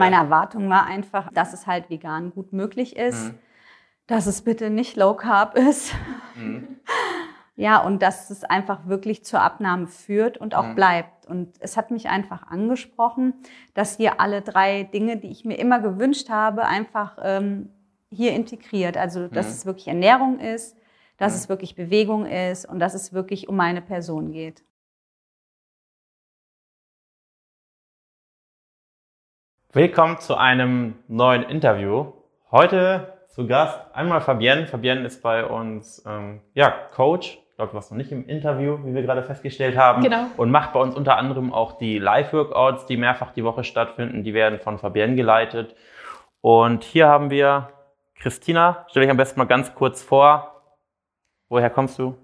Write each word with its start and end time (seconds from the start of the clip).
Meine 0.00 0.16
Erwartung 0.16 0.68
war 0.68 0.86
einfach, 0.86 1.30
dass 1.32 1.52
es 1.52 1.66
halt 1.66 1.88
vegan 1.90 2.30
gut 2.32 2.52
möglich 2.52 2.96
ist, 2.96 3.32
Mhm. 3.32 3.38
dass 4.06 4.26
es 4.26 4.42
bitte 4.42 4.70
nicht 4.70 4.96
low 4.96 5.14
carb 5.14 5.56
ist. 5.56 5.94
Mhm. 6.36 6.66
Ja, 7.56 7.76
und 7.84 8.00
dass 8.00 8.30
es 8.30 8.42
einfach 8.42 8.86
wirklich 8.86 9.22
zur 9.22 9.42
Abnahme 9.42 9.86
führt 9.86 10.38
und 10.38 10.54
auch 10.54 10.68
Mhm. 10.68 10.74
bleibt. 10.76 11.26
Und 11.26 11.56
es 11.60 11.76
hat 11.76 11.90
mich 11.90 12.08
einfach 12.08 12.46
angesprochen, 12.46 13.34
dass 13.74 13.98
hier 13.98 14.18
alle 14.18 14.40
drei 14.40 14.84
Dinge, 14.84 15.18
die 15.18 15.28
ich 15.30 15.44
mir 15.44 15.56
immer 15.58 15.78
gewünscht 15.80 16.30
habe, 16.30 16.64
einfach 16.64 17.18
ähm, 17.22 17.68
hier 18.10 18.32
integriert. 18.32 18.96
Also, 18.96 19.28
dass 19.28 19.48
Mhm. 19.48 19.52
es 19.52 19.66
wirklich 19.66 19.88
Ernährung 19.88 20.38
ist, 20.38 20.74
dass 21.18 21.34
Mhm. 21.34 21.38
es 21.38 21.48
wirklich 21.50 21.74
Bewegung 21.74 22.24
ist 22.24 22.64
und 22.64 22.78
dass 22.80 22.94
es 22.94 23.12
wirklich 23.12 23.46
um 23.50 23.56
meine 23.56 23.82
Person 23.82 24.32
geht. 24.32 24.64
Willkommen 29.72 30.18
zu 30.18 30.34
einem 30.34 30.94
neuen 31.06 31.44
Interview. 31.44 32.12
Heute 32.50 33.12
zu 33.28 33.46
Gast 33.46 33.78
einmal 33.94 34.20
Fabienne. 34.20 34.66
Fabienne 34.66 35.06
ist 35.06 35.22
bei 35.22 35.44
uns 35.44 36.02
ähm, 36.04 36.40
ja, 36.54 36.70
Coach. 36.92 37.38
Ich 37.50 37.54
glaube, 37.54 37.70
du 37.70 37.76
warst 37.76 37.92
noch 37.92 37.96
nicht 37.96 38.10
im 38.10 38.26
Interview, 38.26 38.78
wie 38.84 38.96
wir 38.96 39.02
gerade 39.02 39.22
festgestellt 39.22 39.76
haben. 39.76 40.02
Genau. 40.02 40.26
Und 40.36 40.50
macht 40.50 40.72
bei 40.72 40.80
uns 40.80 40.96
unter 40.96 41.16
anderem 41.16 41.52
auch 41.52 41.78
die 41.78 42.00
Live-Workouts, 42.00 42.86
die 42.86 42.96
mehrfach 42.96 43.30
die 43.30 43.44
Woche 43.44 43.62
stattfinden. 43.62 44.24
Die 44.24 44.34
werden 44.34 44.58
von 44.58 44.76
Fabienne 44.76 45.14
geleitet. 45.14 45.76
Und 46.40 46.82
hier 46.82 47.06
haben 47.06 47.30
wir 47.30 47.68
Christina. 48.16 48.86
Stell 48.88 49.02
dich 49.02 49.10
am 49.10 49.18
besten 49.18 49.38
mal 49.38 49.46
ganz 49.46 49.72
kurz 49.76 50.02
vor. 50.02 50.64
Woher 51.48 51.70
kommst 51.70 51.96
du? 51.96 52.16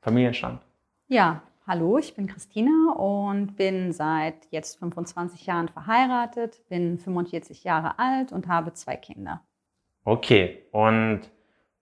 Familienstand. 0.00 0.60
Ja, 1.06 1.40
hallo, 1.66 1.98
ich 1.98 2.14
bin 2.14 2.26
Christina 2.26 2.92
und 2.92 3.56
bin 3.56 3.92
seit 3.92 4.46
jetzt 4.50 4.78
25 4.78 5.46
Jahren 5.46 5.68
verheiratet, 5.68 6.60
bin 6.68 6.98
45 6.98 7.64
Jahre 7.64 7.98
alt 7.98 8.32
und 8.32 8.48
habe 8.48 8.74
zwei 8.74 8.96
Kinder. 8.96 9.40
Okay, 10.04 10.66
und 10.72 11.22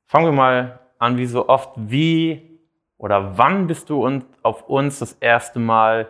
fangen 0.07 0.27
wir 0.27 0.33
mal 0.33 0.81
an, 0.99 1.17
wie 1.17 1.27
so 1.27 1.49
oft, 1.49 1.73
wie 1.77 2.61
oder 2.97 3.37
wann 3.37 3.67
bist 3.67 3.91
du 3.91 4.05
uns, 4.05 4.25
auf 4.43 4.69
uns 4.69 5.01
das 5.01 5.15
erste 5.15 5.59
Mal 5.59 6.09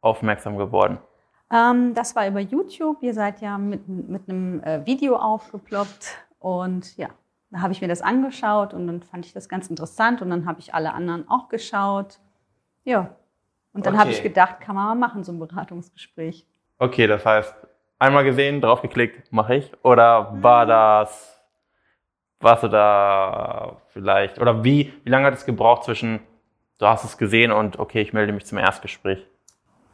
aufmerksam 0.00 0.56
geworden? 0.56 0.98
Ähm, 1.52 1.92
das 1.92 2.16
war 2.16 2.26
über 2.26 2.40
YouTube. 2.40 3.02
Ihr 3.02 3.12
seid 3.12 3.42
ja 3.42 3.58
mit, 3.58 3.86
mit 3.86 4.28
einem 4.28 4.62
äh, 4.62 4.86
Video 4.86 5.16
aufgeploppt 5.16 6.16
und 6.38 6.96
ja, 6.96 7.08
da 7.50 7.60
habe 7.60 7.74
ich 7.74 7.82
mir 7.82 7.88
das 7.88 8.00
angeschaut 8.00 8.72
und 8.72 8.86
dann 8.86 9.02
fand 9.02 9.26
ich 9.26 9.34
das 9.34 9.50
ganz 9.50 9.66
interessant 9.66 10.22
und 10.22 10.30
dann 10.30 10.46
habe 10.46 10.60
ich 10.60 10.72
alle 10.72 10.94
anderen 10.94 11.28
auch 11.28 11.50
geschaut. 11.50 12.20
Ja, 12.90 13.14
und 13.72 13.86
dann 13.86 13.96
habe 13.96 14.10
Okay. 14.10 14.18
ich 14.18 14.22
gedacht, 14.24 14.60
kann 14.60 14.74
man 14.74 14.86
mal 14.86 15.06
machen, 15.06 15.22
so 15.22 15.30
ein 15.30 15.38
Beratungsgespräch. 15.38 16.44
Okay, 16.78 17.06
das 17.06 17.24
heißt, 17.24 17.54
einmal 18.00 18.24
gesehen, 18.24 18.60
draufgeklickt, 18.60 19.32
mache 19.32 19.54
ich. 19.54 19.70
Oder 19.84 20.42
war 20.42 20.66
das, 20.66 21.40
warst 22.40 22.64
du 22.64 22.68
da 22.68 23.76
vielleicht, 23.90 24.40
oder 24.40 24.64
wie, 24.64 24.92
wie 25.04 25.08
lange 25.08 25.26
hat 25.26 25.34
es 25.34 25.46
gebraucht 25.46 25.84
zwischen, 25.84 26.18
du 26.78 26.86
hast 26.86 27.04
es 27.04 27.16
gesehen 27.16 27.52
und 27.52 27.78
okay, 27.78 28.00
ich 28.00 28.12
melde 28.12 28.32
mich 28.32 28.44
zum 28.44 28.58
Erstgespräch? 28.58 29.24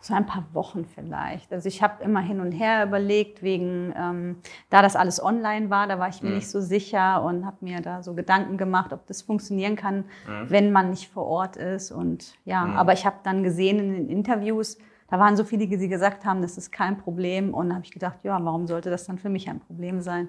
So 0.01 0.15
ein 0.15 0.27
paar 0.27 0.45
Wochen 0.53 0.85
vielleicht. 0.85 1.53
Also 1.53 1.69
ich 1.69 1.83
habe 1.83 2.03
immer 2.05 2.21
hin 2.21 2.41
und 2.41 2.53
her 2.53 2.85
überlegt, 2.85 3.43
wegen, 3.43 3.93
ähm, 3.97 4.37
da 4.71 4.81
das 4.83 4.95
alles 4.95 5.21
online 5.23 5.69
war, 5.69 5.89
da 5.89 5.99
war 5.99 6.09
ich 6.09 6.23
mir 6.23 6.29
Mhm. 6.29 6.35
nicht 6.37 6.49
so 6.51 6.61
sicher 6.61 7.23
und 7.25 7.45
habe 7.45 7.57
mir 7.61 7.81
da 7.81 8.03
so 8.03 8.15
Gedanken 8.15 8.57
gemacht, 8.57 8.93
ob 8.93 9.07
das 9.07 9.23
funktionieren 9.23 9.75
kann, 9.75 10.05
Mhm. 10.27 10.51
wenn 10.51 10.73
man 10.73 10.91
nicht 10.91 11.11
vor 11.11 11.27
Ort 11.27 11.57
ist. 11.57 11.91
Und 11.91 12.35
ja, 12.45 12.65
Mhm. 12.65 12.77
aber 12.77 12.93
ich 12.93 13.05
habe 13.05 13.17
dann 13.25 13.43
gesehen 13.43 13.79
in 13.81 13.93
den 13.95 14.09
Interviews, 14.09 14.79
da 15.09 15.19
waren 15.19 15.37
so 15.37 15.45
viele, 15.45 15.67
die 15.67 15.89
gesagt 15.89 16.25
haben, 16.25 16.41
das 16.43 16.57
ist 16.59 16.71
kein 16.71 16.99
Problem. 16.99 17.53
Und 17.55 17.69
da 17.71 17.77
habe 17.77 17.85
ich 17.85 17.93
gedacht, 17.93 18.19
ja, 18.23 18.39
warum 18.45 18.67
sollte 18.67 18.91
das 18.91 19.07
dann 19.07 19.19
für 19.19 19.29
mich 19.29 19.49
ein 19.49 19.61
Problem 19.61 20.01
sein? 20.01 20.29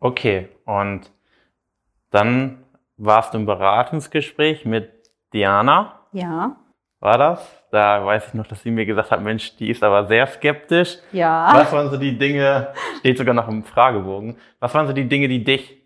Okay, 0.00 0.48
und 0.64 1.12
dann 2.10 2.64
warst 2.96 3.34
du 3.34 3.38
im 3.38 3.46
Beratungsgespräch 3.46 4.64
mit 4.64 4.90
Diana. 5.32 6.00
Ja, 6.12 6.56
war 7.04 7.18
das. 7.18 7.40
Da 7.70 8.04
weiß 8.04 8.28
ich 8.28 8.34
noch, 8.34 8.46
dass 8.46 8.62
sie 8.62 8.70
mir 8.70 8.86
gesagt 8.86 9.10
hat, 9.10 9.20
Mensch, 9.22 9.56
die 9.56 9.68
ist 9.70 9.82
aber 9.82 10.06
sehr 10.06 10.26
skeptisch. 10.26 10.98
ja. 11.12 11.50
Was 11.54 11.72
waren 11.72 11.90
so 11.90 11.96
die 11.96 12.16
Dinge, 12.18 12.68
steht 13.00 13.18
sogar 13.18 13.34
noch 13.34 13.48
im 13.48 13.62
Fragebogen, 13.64 14.36
was 14.60 14.72
waren 14.74 14.86
so 14.86 14.92
die 14.92 15.08
Dinge, 15.08 15.28
die 15.28 15.42
dich 15.44 15.82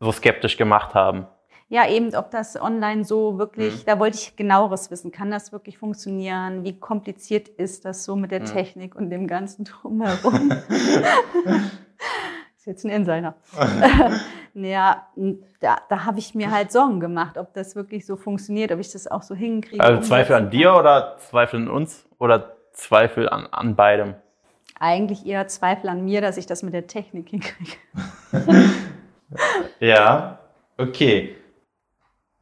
so 0.00 0.12
skeptisch 0.12 0.56
gemacht 0.56 0.94
haben? 0.94 1.26
Ja, 1.70 1.86
eben, 1.88 2.14
ob 2.16 2.30
das 2.30 2.60
online 2.60 3.04
so 3.04 3.38
wirklich, 3.38 3.74
Mhm. 3.74 3.82
da 3.86 3.98
wollte 3.98 4.16
ich 4.16 4.36
genaueres 4.36 4.90
wissen. 4.90 5.12
Kann 5.12 5.30
das 5.30 5.52
wirklich 5.52 5.76
funktionieren? 5.78 6.64
Wie 6.64 6.78
kompliziert 6.80 7.48
ist 7.48 7.84
das 7.84 8.04
so 8.04 8.16
mit 8.16 8.30
der 8.30 8.40
Mhm. 8.40 8.44
Technik 8.46 8.94
und 8.96 9.10
dem 9.10 9.26
ganzen 9.26 9.64
Drumherum? 9.64 10.50
ist 12.56 12.66
jetzt 12.66 12.84
ein 12.84 12.90
Insider. 12.90 13.34
ja, 14.64 15.06
da, 15.60 15.78
da 15.88 16.04
habe 16.04 16.18
ich 16.18 16.34
mir 16.34 16.50
halt 16.50 16.72
Sorgen 16.72 17.00
gemacht, 17.00 17.38
ob 17.38 17.52
das 17.54 17.76
wirklich 17.76 18.06
so 18.06 18.16
funktioniert, 18.16 18.72
ob 18.72 18.80
ich 18.80 18.92
das 18.92 19.06
auch 19.06 19.22
so 19.22 19.34
hinkriege. 19.34 19.82
Also 19.82 20.00
Zweifel 20.02 20.36
an 20.36 20.50
dir 20.50 20.74
oder 20.74 21.16
Zweifel 21.18 21.60
an 21.60 21.68
uns 21.68 22.06
oder 22.18 22.56
Zweifel 22.72 23.28
an, 23.28 23.46
an 23.46 23.76
beidem? 23.76 24.14
Eigentlich 24.78 25.26
eher 25.26 25.48
Zweifel 25.48 25.88
an 25.88 26.04
mir, 26.04 26.20
dass 26.20 26.36
ich 26.36 26.46
das 26.46 26.62
mit 26.62 26.74
der 26.74 26.86
Technik 26.86 27.30
hinkriege. 27.30 27.76
Ja, 29.80 30.38
okay. 30.76 31.36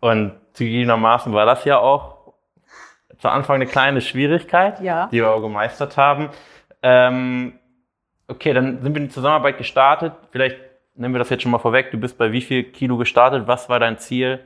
Und 0.01 0.33
zugegebenermaßen 0.53 1.33
war 1.33 1.47
das 1.47 1.65
ja 1.65 1.79
auch 1.79 2.35
zu 3.19 3.29
Anfang 3.29 3.57
eine 3.57 3.67
kleine 3.67 4.01
Schwierigkeit. 4.01 4.81
Ja. 4.81 5.09
die 5.09 5.17
wir 5.17 5.31
auch 5.31 5.41
gemeistert 5.41 5.97
haben. 5.97 6.31
Ähm, 6.83 7.59
okay, 8.29 8.53
dann 8.53 8.83
sind 8.83 8.95
wir 8.95 9.01
in 9.01 9.09
die 9.09 9.15
Zusammenarbeit 9.15 9.59
gestartet. 9.59 10.13
Vielleicht 10.31 10.59
nehmen 10.97 11.15
wir 11.15 11.19
das 11.19 11.31
jetzt 11.31 11.43
schon 11.43 11.53
mal 11.53 11.59
vorweg. 11.59 11.91
Du 11.91 11.99
bist 11.99 12.17
bei 12.19 12.33
wie 12.33 12.41
viel 12.43 12.65
Kilo 12.65 12.97
gestartet? 12.97 13.47
Was 13.47 13.69
war 13.69 13.79
dein 13.81 13.99
Ziel? 13.99 14.41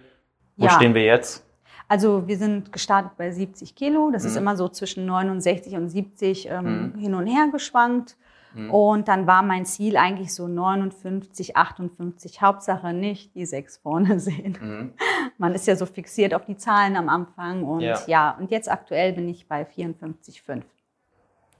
Wo 0.56 0.66
Ja. 0.66 0.72
stehen 0.72 0.94
wir 0.94 1.04
jetzt? 1.04 1.46
Also 1.88 2.28
wir 2.28 2.36
sind 2.36 2.72
gestartet 2.72 3.12
bei 3.16 3.30
70 3.32 3.74
Kilo. 3.74 4.10
Das 4.12 4.24
ist 4.24 4.32
Mhm. 4.34 4.42
immer 4.42 4.56
so 4.56 4.68
zwischen 4.68 5.06
69 5.06 5.74
und 5.74 5.88
70 5.88 6.48
ähm, 6.48 6.92
Mhm. 6.94 6.98
hin 6.98 7.14
und 7.14 7.26
her 7.26 7.48
geschwankt. 7.50 8.16
Mhm. 8.54 8.70
Und 8.70 9.08
dann 9.08 9.26
war 9.26 9.42
mein 9.42 9.64
Ziel 9.64 9.96
eigentlich 9.96 10.34
so 10.34 10.46
59, 10.48 11.56
58. 11.56 12.42
Hauptsache 12.42 12.92
nicht 12.92 13.34
die 13.34 13.46
sechs 13.46 13.76
vorne 13.78 14.18
sehen. 14.20 14.58
Mhm. 14.60 14.92
Man 15.38 15.54
ist 15.54 15.66
ja 15.66 15.74
so 15.76 15.86
fixiert 15.86 16.34
auf 16.34 16.44
die 16.44 16.56
Zahlen 16.56 16.96
am 16.96 17.08
Anfang. 17.08 17.64
Und 17.64 17.80
Ja. 17.80 17.98
ja, 18.06 18.36
und 18.38 18.50
jetzt 18.50 18.70
aktuell 18.70 19.12
bin 19.12 19.28
ich 19.28 19.48
bei 19.48 19.64
54,5. 19.64 20.64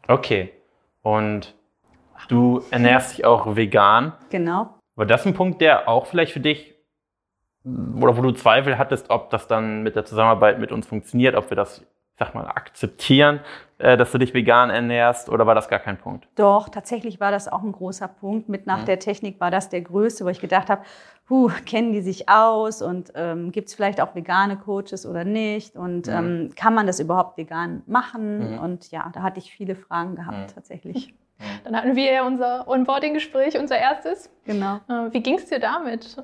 Okay. 0.09 0.53
Und 1.03 1.55
du 2.29 2.63
ernährst 2.71 3.13
dich 3.17 3.25
auch 3.25 3.57
vegan. 3.57 4.13
Genau. 4.31 4.75
War 5.01 5.07
das 5.07 5.25
ein 5.25 5.33
Punkt, 5.33 5.63
der 5.63 5.89
auch 5.89 6.05
vielleicht 6.05 6.33
für 6.33 6.41
dich 6.41 6.75
oder 7.65 8.19
wo 8.19 8.21
du 8.21 8.33
Zweifel 8.33 8.77
hattest, 8.77 9.09
ob 9.09 9.31
das 9.31 9.47
dann 9.47 9.83
mit 9.83 9.97
der 9.97 10.05
Zusammenarbeit 10.05 10.59
mit 10.59 10.73
uns 10.73 10.87
funktioniert, 10.87 11.35
ob 11.37 11.49
wir 11.49 11.57
das, 11.57 11.83
sag 12.19 12.35
mal, 12.35 12.47
akzeptieren, 12.47 13.41
äh, 13.79 13.97
dass 13.97 14.13
du 14.13 14.19
dich 14.19 14.35
vegan 14.35 14.69
ernährst 14.69 15.31
oder 15.31 15.47
war 15.47 15.55
das 15.55 15.71
gar 15.71 15.79
kein 15.79 15.97
Punkt? 15.97 16.29
Doch, 16.35 16.69
tatsächlich 16.69 17.19
war 17.19 17.31
das 17.31 17.49
auch 17.49 17.63
ein 17.63 17.73
großer 17.73 18.09
Punkt. 18.09 18.51
Mit 18.51 18.67
nach 18.67 18.83
Mhm. 18.83 18.85
der 18.85 18.99
Technik 18.99 19.41
war 19.41 19.51
das 19.51 19.71
der 19.71 19.81
größte, 19.81 20.27
wo 20.27 20.29
ich 20.29 20.41
gedacht 20.41 20.69
habe, 20.69 20.83
huh, 21.31 21.51
kennen 21.65 21.93
die 21.93 22.03
sich 22.03 22.29
aus 22.29 22.83
und 22.83 23.11
ähm, 23.15 23.53
gibt 23.53 23.69
es 23.69 23.75
vielleicht 23.75 24.03
auch 24.03 24.15
vegane 24.15 24.59
Coaches 24.59 25.07
oder 25.07 25.25
nicht? 25.25 25.77
Und 25.77 26.09
Mhm. 26.09 26.13
ähm, 26.13 26.51
kann 26.57 26.75
man 26.75 26.87
das 26.87 27.01
überhaupt 27.01 27.39
vegan 27.39 27.83
machen? 27.87 28.53
Mhm. 28.53 28.59
Und 28.59 28.91
ja, 28.91 29.09
da 29.15 29.23
hatte 29.23 29.39
ich 29.39 29.51
viele 29.51 29.77
Fragen 29.77 30.17
gehabt 30.17 30.55
Mhm. 30.57 30.63
Dann 31.65 31.77
hatten 31.77 31.97
wir 31.97 32.13
ja 32.13 32.27
unser 32.27 32.69
Onboarding-Gespräch, 32.69 33.59
unser 33.59 33.79
erstes. 33.79 34.31
Genau. 34.45 34.77
Äh, 34.89 35.13
Wie 35.13 35.23
ging 35.23 35.37
es 35.37 35.47
dir 35.47 35.59
damit? 35.59 36.17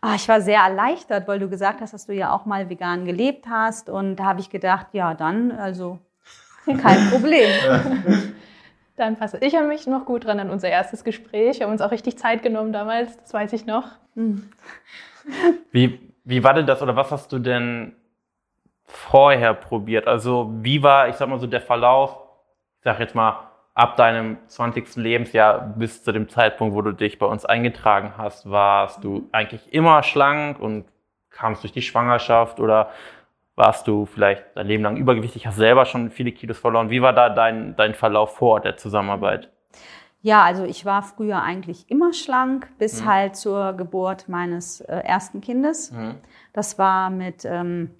Ah, 0.00 0.14
ich 0.16 0.28
war 0.28 0.40
sehr 0.40 0.60
erleichtert, 0.60 1.26
weil 1.26 1.38
du 1.38 1.48
gesagt 1.48 1.80
hast, 1.80 1.94
dass 1.94 2.06
du 2.06 2.12
ja 2.12 2.32
auch 2.32 2.44
mal 2.44 2.68
vegan 2.68 3.04
gelebt 3.06 3.46
hast. 3.48 3.88
Und 3.88 4.16
da 4.16 4.24
habe 4.24 4.40
ich 4.40 4.50
gedacht, 4.50 4.88
ja, 4.92 5.14
dann, 5.14 5.50
also 5.50 5.98
kein 6.66 7.08
Problem. 7.10 7.48
Dann 8.96 9.16
passe 9.16 9.38
ich 9.40 9.56
an 9.56 9.66
mich 9.68 9.86
noch 9.86 10.04
gut 10.04 10.24
dran 10.24 10.38
an 10.38 10.50
unser 10.50 10.68
erstes 10.68 11.02
Gespräch. 11.04 11.58
Wir 11.58 11.66
haben 11.66 11.72
uns 11.72 11.80
auch 11.80 11.90
richtig 11.90 12.16
Zeit 12.18 12.42
genommen 12.42 12.72
damals, 12.72 13.16
das 13.16 13.34
weiß 13.34 13.52
ich 13.54 13.66
noch. 13.66 13.86
Hm. 14.14 14.50
Wie, 15.72 16.12
wie 16.24 16.44
war 16.44 16.54
denn 16.54 16.66
das 16.66 16.80
oder 16.80 16.94
was 16.94 17.10
hast 17.10 17.32
du 17.32 17.38
denn 17.38 17.96
vorher 18.84 19.54
probiert? 19.54 20.06
Also 20.06 20.50
wie 20.60 20.82
war, 20.82 21.08
ich 21.08 21.16
sag 21.16 21.28
mal 21.28 21.40
so, 21.40 21.46
der 21.46 21.60
Verlauf, 21.60 22.18
ich 22.78 22.84
sag 22.84 23.00
jetzt 23.00 23.14
mal, 23.14 23.50
ab 23.74 23.96
deinem 23.96 24.38
20. 24.46 24.96
Lebensjahr 24.96 25.60
bis 25.76 26.02
zu 26.04 26.12
dem 26.12 26.28
Zeitpunkt, 26.28 26.74
wo 26.74 26.82
du 26.82 26.92
dich 26.92 27.18
bei 27.18 27.26
uns 27.26 27.44
eingetragen 27.44 28.14
hast, 28.16 28.48
warst 28.48 29.02
du 29.02 29.28
eigentlich 29.32 29.72
immer 29.72 30.02
schlank 30.02 30.60
und 30.60 30.84
kamst 31.30 31.62
durch 31.64 31.72
die 31.72 31.82
Schwangerschaft 31.82 32.60
oder 32.60 32.90
warst 33.56 33.86
du 33.88 34.06
vielleicht 34.06 34.44
dein 34.54 34.66
Leben 34.66 34.82
lang 34.84 34.96
übergewichtig, 34.96 35.46
hast 35.46 35.56
selber 35.56 35.84
schon 35.84 36.10
viele 36.10 36.32
Kilos 36.32 36.58
verloren. 36.58 36.90
Wie 36.90 37.02
war 37.02 37.12
da 37.12 37.28
dein, 37.28 37.76
dein 37.76 37.94
Verlauf 37.94 38.36
vor 38.36 38.60
der 38.60 38.76
Zusammenarbeit? 38.76 39.50
Ja, 40.22 40.42
also 40.42 40.64
ich 40.64 40.84
war 40.86 41.02
früher 41.02 41.42
eigentlich 41.42 41.90
immer 41.90 42.12
schlank, 42.12 42.68
bis 42.78 43.02
Mhm. 43.02 43.06
halt 43.08 43.36
zur 43.36 43.74
Geburt 43.74 44.28
meines 44.28 44.80
äh, 44.80 44.96
ersten 44.96 45.40
Kindes. 45.40 45.92
Das 46.52 46.78
war 46.78 47.10
mit 47.10 47.44
ähm, 47.44 47.90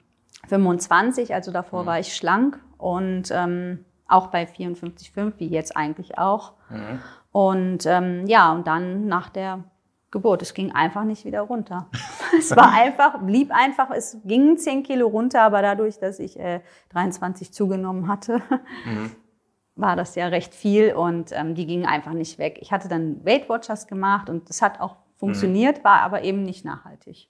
25, 0.48 1.34
also 1.34 1.52
davor 1.52 1.82
Mhm. 1.82 1.86
war 1.86 1.98
ich 1.98 2.16
schlank 2.16 2.58
und 2.78 3.24
ähm, 3.30 3.84
auch 4.08 4.28
bei 4.28 4.44
54,5, 4.44 5.34
wie 5.38 5.48
jetzt 5.48 5.76
eigentlich 5.76 6.18
auch. 6.18 6.52
Mhm. 6.70 7.00
Und 7.32 7.86
ähm, 7.86 8.26
ja, 8.26 8.52
und 8.52 8.66
dann 8.66 9.06
nach 9.06 9.28
der 9.28 9.64
Geburt, 10.10 10.42
es 10.42 10.54
ging 10.54 10.72
einfach 10.72 11.04
nicht 11.04 11.24
wieder 11.24 11.40
runter. 11.40 11.88
es 12.38 12.54
war 12.54 12.72
einfach, 12.72 13.18
blieb 13.20 13.50
einfach, 13.52 13.90
es 13.90 14.18
ging 14.24 14.56
10 14.56 14.84
Kilo 14.84 15.08
runter, 15.08 15.42
aber 15.42 15.60
dadurch, 15.60 15.98
dass 15.98 16.20
ich 16.20 16.38
äh, 16.38 16.60
23 16.90 17.52
zugenommen 17.52 18.06
hatte, 18.06 18.40
mhm. 18.84 19.10
war 19.76 19.96
das 19.96 20.14
ja 20.14 20.28
recht 20.28 20.54
viel 20.54 20.94
und 20.94 21.32
ähm, 21.32 21.56
die 21.56 21.66
gingen 21.66 21.86
einfach 21.86 22.12
nicht 22.12 22.38
weg. 22.38 22.58
Ich 22.60 22.72
hatte 22.72 22.88
dann 22.88 23.24
Weight 23.24 23.48
Watchers 23.48 23.88
gemacht 23.88 24.30
und 24.30 24.48
das 24.48 24.62
hat 24.62 24.80
auch 24.80 24.96
funktioniert, 25.16 25.78
mhm. 25.78 25.84
war 25.84 26.02
aber 26.02 26.22
eben 26.22 26.44
nicht 26.44 26.64
nachhaltig. 26.64 27.28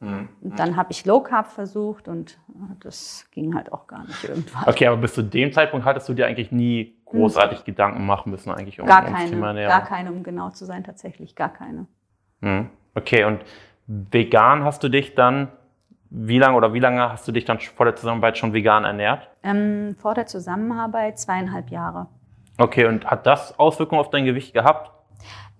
Mhm. 0.00 0.30
Und 0.40 0.58
dann 0.58 0.76
habe 0.76 0.92
ich 0.92 1.04
Low 1.04 1.20
Carb 1.20 1.52
versucht 1.52 2.08
und 2.08 2.38
äh, 2.48 2.74
das 2.80 3.26
ging 3.32 3.54
halt 3.54 3.70
auch 3.70 3.86
gar 3.86 4.06
nicht 4.06 4.24
irgendwann. 4.24 4.64
Okay, 4.66 4.86
aber 4.86 4.96
bis 4.96 5.14
zu 5.14 5.22
dem 5.22 5.52
Zeitpunkt 5.52 5.84
hattest 5.84 6.08
du 6.08 6.14
dir 6.14 6.26
eigentlich 6.26 6.50
nie 6.50 6.96
großartig 7.04 7.58
hm. 7.58 7.64
Gedanken 7.66 8.06
machen 8.06 8.30
müssen 8.30 8.50
eigentlich 8.50 8.80
um, 8.80 8.86
gar 8.86 9.02
keine, 9.02 9.16
ums 9.16 9.30
Thema 9.30 9.48
Ernährung? 9.48 9.70
Gar 9.70 9.84
keine, 9.84 10.10
um 10.10 10.22
genau 10.22 10.50
zu 10.50 10.64
sein, 10.64 10.84
tatsächlich 10.84 11.36
gar 11.36 11.52
keine. 11.52 11.86
Hm. 12.40 12.70
Okay, 12.94 13.24
und 13.24 13.44
vegan 13.86 14.64
hast 14.64 14.82
du 14.82 14.88
dich 14.88 15.14
dann, 15.14 15.48
wie 16.08 16.38
lange 16.38 16.56
oder 16.56 16.72
wie 16.72 16.80
lange 16.80 17.10
hast 17.10 17.28
du 17.28 17.32
dich 17.32 17.44
dann 17.44 17.60
vor 17.60 17.84
der 17.84 17.94
Zusammenarbeit 17.94 18.38
schon 18.38 18.54
vegan 18.54 18.84
ernährt? 18.84 19.28
Ähm, 19.42 19.94
vor 19.98 20.14
der 20.14 20.26
Zusammenarbeit 20.26 21.18
zweieinhalb 21.18 21.68
Jahre. 21.68 22.06
Okay, 22.56 22.86
und 22.86 23.04
hat 23.04 23.26
das 23.26 23.58
Auswirkungen 23.58 24.00
auf 24.00 24.10
dein 24.10 24.24
Gewicht 24.24 24.54
gehabt? 24.54 24.90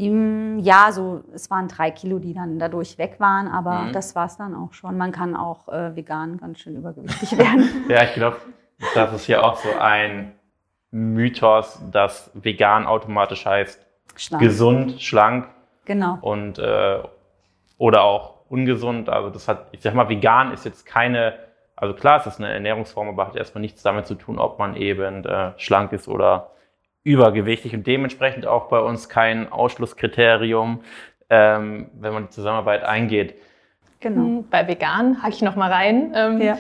Ja, 0.03 0.93
so 0.93 1.23
es 1.35 1.51
waren 1.51 1.69
drei 1.69 1.91
Kilo, 1.91 2.19
die 2.19 2.33
dann 2.33 2.59
dadurch 2.59 2.97
weg 2.97 3.17
waren, 3.19 3.49
aber 3.49 3.83
mhm. 3.83 3.93
das 3.93 4.15
war 4.15 4.27
es 4.27 4.37
dann 4.39 4.55
auch 4.55 4.73
schon. 4.73 4.97
Man 4.97 5.13
kann 5.13 5.37
auch 5.37 5.69
äh, 5.69 5.95
vegan 5.95 6.39
ganz 6.39 6.61
schön 6.61 6.77
übergewichtig 6.77 7.37
werden. 7.39 7.69
ja, 7.89 8.05
ich 8.05 8.15
glaube, 8.15 8.39
das 8.95 9.13
ist 9.13 9.27
ja 9.27 9.43
auch 9.43 9.57
so 9.57 9.69
ein 9.79 10.33
Mythos, 10.91 11.83
dass 11.93 12.31
vegan 12.35 12.87
automatisch 12.87 13.45
heißt 13.45 13.87
schlank. 14.17 14.43
gesund, 14.43 15.03
schlank. 15.03 15.49
Genau. 15.85 16.19
Und 16.23 16.59
äh, 16.59 17.03
oder 17.77 18.03
auch 18.03 18.41
ungesund. 18.49 19.11
Also 19.11 19.29
das 19.29 19.49
hat, 19.49 19.69
ich 19.73 19.83
sag 19.83 19.95
mal, 19.95 20.09
vegan 20.09 20.53
ist 20.53 20.65
jetzt 20.65 20.87
keine, 20.87 21.35
also 21.77 21.95
klar, 21.95 22.21
es 22.21 22.27
ist 22.27 22.39
eine 22.39 22.53
Ernährungsform, 22.53 23.09
aber 23.09 23.27
hat 23.27 23.37
erstmal 23.37 23.61
nichts 23.61 23.83
damit 23.83 24.07
zu 24.07 24.15
tun, 24.15 24.39
ob 24.39 24.59
man 24.59 24.77
eben 24.77 25.25
äh, 25.25 25.53
schlank 25.57 25.93
ist 25.93 26.09
oder 26.09 26.53
übergewichtig 27.03 27.75
und 27.75 27.87
dementsprechend 27.87 28.47
auch 28.47 28.69
bei 28.69 28.79
uns 28.79 29.09
kein 29.09 29.51
Ausschlusskriterium, 29.51 30.81
ähm, 31.31 31.91
wenn 31.95 32.13
man 32.13 32.25
die 32.25 32.31
Zusammenarbeit 32.31 32.85
eingeht. 32.85 33.35
Genau. 34.01 34.23
Hm, 34.23 34.49
bei 34.49 34.67
vegan 34.67 35.23
hake 35.23 35.35
ich 35.35 35.43
noch 35.43 35.57
mal 35.57 35.71
rein. 35.71 36.13
Ähm, 36.15 36.41
ja. 36.41 36.59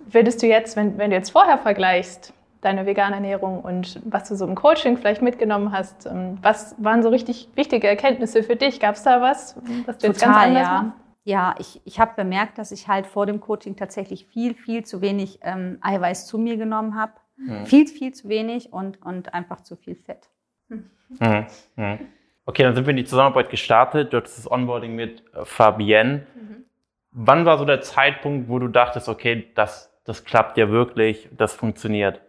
Würdest 0.00 0.42
du 0.42 0.46
jetzt, 0.46 0.76
wenn, 0.76 0.98
wenn 0.98 1.10
du 1.10 1.16
jetzt 1.16 1.30
vorher 1.30 1.58
vergleichst, 1.58 2.32
deine 2.60 2.86
vegane 2.86 3.14
Ernährung 3.14 3.60
und 3.60 4.00
was 4.04 4.28
du 4.28 4.34
so 4.34 4.44
im 4.44 4.54
Coaching 4.54 4.96
vielleicht 4.96 5.22
mitgenommen 5.22 5.70
hast, 5.70 6.06
ähm, 6.06 6.38
was 6.42 6.74
waren 6.78 7.02
so 7.02 7.08
richtig 7.08 7.48
wichtige 7.54 7.86
Erkenntnisse 7.86 8.42
für 8.42 8.56
dich? 8.56 8.80
Gab 8.80 8.96
es 8.96 9.04
da 9.04 9.20
was, 9.20 9.56
was 9.86 9.98
du 9.98 10.08
jetzt 10.08 10.20
Total, 10.20 10.34
ganz 10.34 10.46
anders 10.46 10.62
ja. 10.62 10.82
Machst? 10.82 10.98
Ja, 11.24 11.54
ich, 11.58 11.80
ich 11.84 12.00
habe 12.00 12.12
bemerkt, 12.16 12.56
dass 12.56 12.72
ich 12.72 12.88
halt 12.88 13.06
vor 13.06 13.26
dem 13.26 13.40
Coaching 13.40 13.76
tatsächlich 13.76 14.26
viel, 14.26 14.54
viel 14.54 14.84
zu 14.84 15.02
wenig 15.02 15.40
ähm, 15.42 15.76
Eiweiß 15.82 16.26
zu 16.26 16.38
mir 16.38 16.56
genommen 16.56 16.98
habe 16.98 17.12
Mhm. 17.38 17.66
Viel, 17.66 17.86
viel 17.86 18.12
zu 18.12 18.28
wenig 18.28 18.72
und, 18.72 19.00
und 19.02 19.32
einfach 19.32 19.60
zu 19.60 19.76
viel 19.76 19.94
Fett. 19.94 20.28
Mhm. 20.68 21.46
Mhm. 21.76 21.98
Okay, 22.44 22.62
dann 22.62 22.74
sind 22.74 22.86
wir 22.86 22.90
in 22.90 22.96
die 22.96 23.04
Zusammenarbeit 23.04 23.50
gestartet. 23.50 24.12
Du 24.12 24.16
hattest 24.16 24.38
das 24.38 24.50
Onboarding 24.50 24.94
mit 24.94 25.22
äh, 25.34 25.44
Fabienne. 25.44 26.26
Mhm. 26.34 26.64
Wann 27.10 27.44
war 27.44 27.58
so 27.58 27.64
der 27.64 27.80
Zeitpunkt, 27.80 28.48
wo 28.48 28.58
du 28.58 28.68
dachtest, 28.68 29.08
okay, 29.08 29.50
das, 29.54 29.92
das 30.04 30.24
klappt 30.24 30.56
ja 30.56 30.68
wirklich, 30.68 31.28
das 31.36 31.54
funktioniert? 31.54 32.20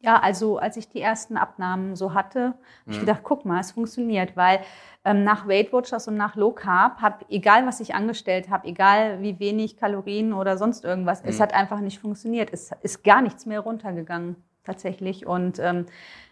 Ja, 0.00 0.20
also 0.20 0.58
als 0.58 0.76
ich 0.76 0.88
die 0.88 1.00
ersten 1.00 1.36
Abnahmen 1.36 1.96
so 1.96 2.14
hatte, 2.14 2.40
habe 2.40 2.56
ich 2.86 2.96
mhm. 2.96 3.00
gedacht, 3.00 3.20
guck 3.24 3.44
mal, 3.44 3.58
es 3.60 3.72
funktioniert, 3.72 4.36
weil 4.36 4.60
ähm, 5.04 5.24
nach 5.24 5.48
Weight 5.48 5.72
Watchers 5.72 6.06
und 6.06 6.16
nach 6.16 6.36
Low 6.36 6.52
Carb 6.52 7.00
habe, 7.00 7.24
egal 7.28 7.66
was 7.66 7.80
ich 7.80 7.94
angestellt 7.96 8.48
habe, 8.48 8.68
egal 8.68 9.20
wie 9.22 9.40
wenig 9.40 9.76
Kalorien 9.76 10.32
oder 10.32 10.56
sonst 10.56 10.84
irgendwas, 10.84 11.24
mhm. 11.24 11.30
es 11.30 11.40
hat 11.40 11.52
einfach 11.52 11.80
nicht 11.80 11.98
funktioniert. 11.98 12.50
Es 12.52 12.70
ist 12.82 13.02
gar 13.02 13.22
nichts 13.22 13.44
mehr 13.44 13.60
runtergegangen 13.60 14.36
tatsächlich. 14.68 15.26
Und 15.26 15.58
ähm, 15.58 15.86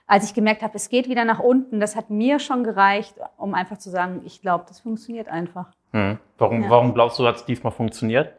als 0.06 0.24
ich 0.24 0.34
gemerkt 0.34 0.62
habe, 0.62 0.74
es 0.76 0.88
geht 0.88 1.08
wieder 1.08 1.24
nach 1.24 1.40
unten, 1.40 1.80
das 1.80 1.96
hat 1.96 2.10
mir 2.10 2.38
schon 2.38 2.62
gereicht, 2.62 3.16
um 3.36 3.54
einfach 3.54 3.78
zu 3.78 3.90
sagen, 3.90 4.22
ich 4.24 4.40
glaube, 4.40 4.64
das 4.68 4.80
funktioniert 4.80 5.28
einfach. 5.28 5.72
Hm. 5.92 6.18
Warum, 6.38 6.62
ja. 6.62 6.70
warum 6.70 6.94
glaubst 6.94 7.18
du, 7.18 7.26
hat 7.26 7.36
es 7.36 7.44
diesmal 7.44 7.72
funktioniert? 7.72 8.32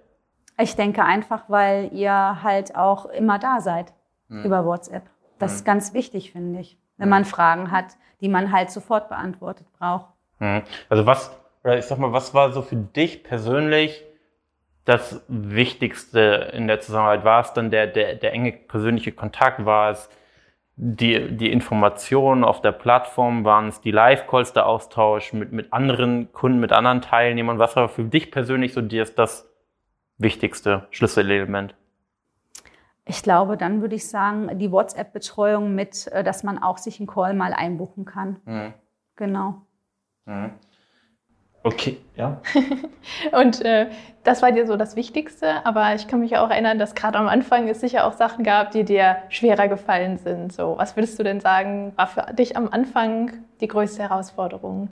Ich 0.59 0.75
denke 0.75 1.03
einfach, 1.03 1.43
weil 1.49 1.89
ihr 1.93 2.41
halt 2.41 2.75
auch 2.75 3.05
immer 3.07 3.37
da 3.37 3.59
seid 3.59 3.93
hm. 4.29 4.45
über 4.45 4.65
WhatsApp. 4.65 5.03
Das 5.39 5.51
hm. 5.51 5.57
ist 5.57 5.65
ganz 5.65 5.93
wichtig, 5.93 6.31
finde 6.31 6.61
ich, 6.61 6.77
wenn 6.97 7.09
man 7.09 7.25
Fragen 7.25 7.71
hat, 7.71 7.97
die 8.21 8.29
man 8.29 8.51
halt 8.51 8.71
sofort 8.71 9.09
beantwortet 9.09 9.67
braucht. 9.77 10.07
Hm. 10.39 10.61
Also 10.89 11.05
was, 11.05 11.31
oder 11.63 11.77
ich 11.77 11.85
sag 11.85 11.99
mal, 11.99 12.13
was 12.13 12.33
war 12.33 12.53
so 12.53 12.61
für 12.61 12.77
dich 12.77 13.23
persönlich 13.23 14.03
das 14.87 15.21
Wichtigste 15.27 16.51
in 16.53 16.67
der 16.67 16.79
Zusammenarbeit? 16.79 17.25
War 17.25 17.41
es 17.41 17.53
dann 17.53 17.69
der, 17.71 17.87
der, 17.87 18.15
der 18.15 18.33
enge 18.33 18.53
persönliche 18.53 19.11
Kontakt? 19.11 19.65
War 19.65 19.91
es 19.91 20.09
die, 20.77 21.35
die 21.35 21.51
Informationen 21.51 22.43
auf 22.43 22.61
der 22.61 22.71
Plattform? 22.71 23.43
Waren 23.43 23.67
es 23.67 23.81
die 23.81 23.91
Live-Calls, 23.91 24.53
der 24.53 24.65
Austausch 24.65 25.33
mit, 25.33 25.51
mit 25.51 25.73
anderen 25.73 26.31
Kunden, 26.31 26.59
mit 26.59 26.71
anderen 26.71 27.01
Teilnehmern? 27.01 27.59
Was 27.59 27.75
war 27.75 27.89
für 27.89 28.05
dich 28.05 28.31
persönlich 28.31 28.73
so 28.73 28.81
dir 28.81 29.03
ist 29.03 29.19
das 29.19 29.49
wichtigste 30.17 30.87
Schlüsselelement? 30.91 31.75
Ich 33.03 33.23
glaube, 33.23 33.57
dann 33.57 33.81
würde 33.81 33.95
ich 33.95 34.07
sagen, 34.07 34.57
die 34.57 34.71
WhatsApp-Betreuung 34.71 35.75
mit, 35.75 36.07
äh, 36.07 36.23
dass 36.23 36.43
man 36.43 36.57
auch 36.57 36.77
sich 36.77 36.99
einen 36.99 37.07
Call 37.07 37.33
mal 37.33 37.53
einbuchen 37.53 38.05
kann. 38.05 38.37
Mhm. 38.45 38.73
Genau. 39.15 39.61
Mhm. 40.25 40.51
Okay, 41.67 41.97
ja. 42.15 42.41
und 43.33 43.61
äh, 43.65 43.89
das 44.23 44.41
war 44.41 44.53
dir 44.53 44.65
so 44.65 44.77
das 44.77 44.95
Wichtigste, 44.95 45.65
aber 45.65 45.95
ich 45.95 46.07
kann 46.07 46.21
mich 46.21 46.37
auch 46.37 46.49
erinnern, 46.49 46.79
dass 46.79 46.95
gerade 46.95 47.17
am 47.17 47.27
Anfang 47.27 47.67
es 47.67 47.81
sicher 47.81 48.07
auch 48.07 48.13
Sachen 48.13 48.45
gab, 48.45 48.71
die 48.71 48.85
dir 48.85 49.17
schwerer 49.27 49.67
gefallen 49.67 50.17
sind. 50.17 50.53
So, 50.53 50.75
was 50.77 50.95
würdest 50.95 51.19
du 51.19 51.23
denn 51.23 51.41
sagen, 51.41 51.91
war 51.97 52.07
für 52.07 52.33
dich 52.33 52.55
am 52.55 52.69
Anfang 52.69 53.31
die 53.59 53.67
größte 53.67 54.01
Herausforderung? 54.01 54.87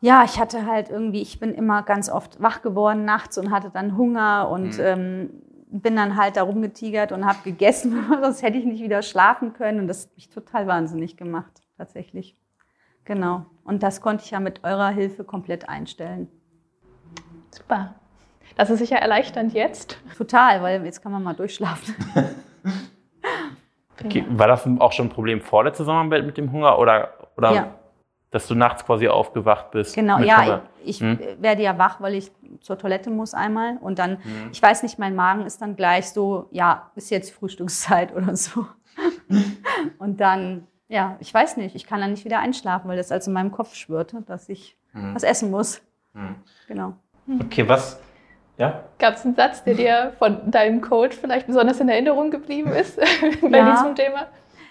Ja, 0.00 0.24
ich 0.24 0.40
hatte 0.40 0.64
halt 0.64 0.88
irgendwie, 0.88 1.20
ich 1.20 1.40
bin 1.40 1.52
immer 1.52 1.82
ganz 1.82 2.08
oft 2.08 2.40
wach 2.40 2.62
geworden 2.62 3.04
nachts 3.04 3.36
und 3.36 3.50
hatte 3.50 3.68
dann 3.70 3.98
Hunger 3.98 4.48
und 4.50 4.78
mhm. 4.78 4.84
ähm, 4.84 5.30
bin 5.68 5.94
dann 5.94 6.16
halt 6.16 6.38
da 6.38 6.42
rumgetigert 6.42 7.12
und 7.12 7.26
habe 7.26 7.38
gegessen, 7.44 8.02
sonst 8.22 8.42
hätte 8.42 8.56
ich 8.56 8.64
nicht 8.64 8.82
wieder 8.82 9.02
schlafen 9.02 9.52
können 9.52 9.80
und 9.80 9.88
das 9.88 10.06
hat 10.06 10.14
mich 10.16 10.30
total 10.30 10.66
wahnsinnig 10.66 11.18
gemacht, 11.18 11.60
tatsächlich. 11.76 12.34
Genau. 13.04 13.44
Und 13.66 13.82
das 13.82 14.00
konnte 14.00 14.24
ich 14.24 14.30
ja 14.30 14.40
mit 14.40 14.62
eurer 14.64 14.88
Hilfe 14.90 15.24
komplett 15.24 15.68
einstellen. 15.68 16.28
Super. 17.50 17.94
Das 18.56 18.70
ist 18.70 18.78
sicher 18.78 18.96
erleichternd 18.96 19.52
jetzt. 19.52 19.98
Total, 20.16 20.62
weil 20.62 20.84
jetzt 20.84 21.02
kann 21.02 21.12
man 21.12 21.22
mal 21.22 21.34
durchschlafen. 21.34 21.94
okay. 24.04 24.24
War 24.30 24.46
das 24.46 24.66
auch 24.78 24.92
schon 24.92 25.06
ein 25.06 25.10
Problem 25.10 25.40
vor 25.40 25.64
der 25.64 25.74
Zusammenarbeit 25.74 26.24
mit 26.24 26.36
dem 26.38 26.52
Hunger 26.52 26.78
oder, 26.78 27.10
oder 27.36 27.52
ja. 27.52 27.74
dass 28.30 28.46
du 28.46 28.54
nachts 28.54 28.84
quasi 28.84 29.08
aufgewacht 29.08 29.72
bist? 29.72 29.94
Genau, 29.94 30.20
ja, 30.20 30.42
Hunger? 30.42 30.62
ich, 30.84 30.88
ich 30.90 31.00
hm? 31.00 31.18
werde 31.38 31.62
ja 31.62 31.76
wach, 31.76 32.00
weil 32.00 32.14
ich 32.14 32.30
zur 32.60 32.78
Toilette 32.78 33.10
muss 33.10 33.34
einmal 33.34 33.76
und 33.78 33.98
dann, 33.98 34.22
hm. 34.22 34.50
ich 34.52 34.62
weiß 34.62 34.84
nicht, 34.84 34.98
mein 34.98 35.14
Magen 35.14 35.44
ist 35.44 35.60
dann 35.60 35.76
gleich 35.76 36.10
so, 36.10 36.48
ja, 36.50 36.90
ist 36.94 37.10
jetzt 37.10 37.34
Frühstückszeit 37.34 38.14
oder 38.16 38.36
so. 38.36 38.66
und 39.98 40.20
dann 40.20 40.66
ja, 40.88 41.16
ich 41.20 41.32
weiß 41.32 41.56
nicht, 41.56 41.74
ich 41.74 41.86
kann 41.86 42.00
dann 42.00 42.12
nicht 42.12 42.24
wieder 42.24 42.38
einschlafen, 42.38 42.88
weil 42.88 42.96
das 42.96 43.10
also 43.12 43.30
in 43.30 43.34
meinem 43.34 43.52
Kopf 43.52 43.74
schwirrte, 43.74 44.22
dass 44.22 44.48
ich 44.48 44.76
mhm. 44.92 45.14
was 45.14 45.22
essen 45.22 45.50
muss. 45.50 45.82
Mhm. 46.12 46.36
Genau. 46.68 46.94
Okay, 47.40 47.68
was? 47.68 48.00
Ja? 48.56 48.84
Gab 48.98 49.14
es 49.14 49.24
einen 49.24 49.34
Satz, 49.34 49.64
der 49.64 49.74
dir 49.74 50.12
von 50.18 50.50
deinem 50.50 50.80
Coach 50.80 51.16
vielleicht 51.16 51.46
besonders 51.46 51.80
in 51.80 51.88
Erinnerung 51.88 52.30
geblieben 52.30 52.70
ist 52.70 52.96
bei 53.42 53.58
ja. 53.58 53.72
diesem 53.72 53.94
Thema? 53.94 54.28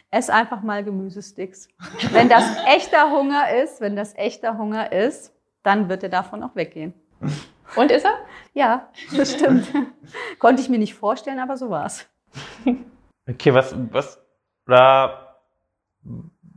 Ess 0.09 0.29
einfach 0.29 0.61
mal 0.61 0.83
Gemüsesticks. 0.83 1.67
wenn 2.11 2.29
das 2.29 2.45
echter 2.67 3.11
Hunger 3.11 3.53
ist, 3.61 3.81
wenn 3.81 3.95
das 3.95 4.15
echter 4.15 4.57
Hunger 4.57 4.91
ist, 4.91 5.33
dann 5.63 5.89
wird 5.89 6.03
er 6.03 6.09
davon 6.09 6.41
auch 6.43 6.55
weggehen. 6.55 6.93
Und 7.75 7.91
ist 7.91 8.05
er? 8.05 8.13
Ja, 8.53 8.89
das 9.17 9.33
stimmt. 9.33 9.67
Konnte 10.39 10.61
ich 10.61 10.69
mir 10.69 10.77
nicht 10.77 10.93
vorstellen, 10.93 11.39
aber 11.39 11.57
so 11.57 11.69
war's. 11.69 12.07
Okay, 13.27 13.53
was, 13.53 13.75
was, 13.91 14.21
oder 14.67 15.24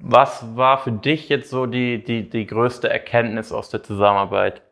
was 0.00 0.56
war 0.56 0.78
für 0.78 0.92
dich 0.92 1.28
jetzt 1.28 1.50
so 1.50 1.66
die, 1.66 2.02
die, 2.02 2.28
die 2.28 2.46
größte 2.46 2.88
Erkenntnis 2.88 3.52
aus 3.52 3.70
der 3.70 3.82
Zusammenarbeit? 3.82 4.62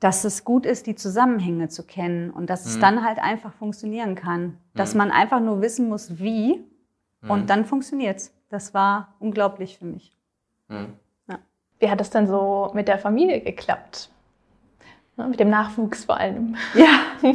Dass 0.00 0.24
es 0.24 0.44
gut 0.44 0.66
ist, 0.66 0.86
die 0.86 0.94
Zusammenhänge 0.94 1.68
zu 1.68 1.84
kennen 1.84 2.30
und 2.30 2.50
dass 2.50 2.66
es 2.66 2.76
mhm. 2.76 2.80
dann 2.80 3.04
halt 3.04 3.18
einfach 3.18 3.52
funktionieren 3.52 4.14
kann. 4.14 4.58
Dass 4.74 4.94
mhm. 4.94 4.98
man 4.98 5.10
einfach 5.10 5.40
nur 5.40 5.60
wissen 5.60 5.88
muss, 5.88 6.18
wie 6.18 6.64
und 7.28 7.42
mhm. 7.42 7.46
dann 7.46 7.64
funktioniert's. 7.64 8.34
Das 8.48 8.74
war 8.74 9.14
unglaublich 9.20 9.78
für 9.78 9.86
mich. 9.86 10.16
Mhm. 10.68 10.94
Ja. 11.28 11.38
Wie 11.78 11.90
hat 11.90 12.00
es 12.00 12.10
denn 12.10 12.26
so 12.26 12.70
mit 12.74 12.88
der 12.88 12.98
Familie 12.98 13.40
geklappt? 13.40 14.10
Ne, 15.22 15.28
mit 15.28 15.40
dem 15.40 15.50
Nachwuchs 15.50 16.04
vor 16.04 16.18
allem. 16.18 16.56
Ja. 16.74 17.00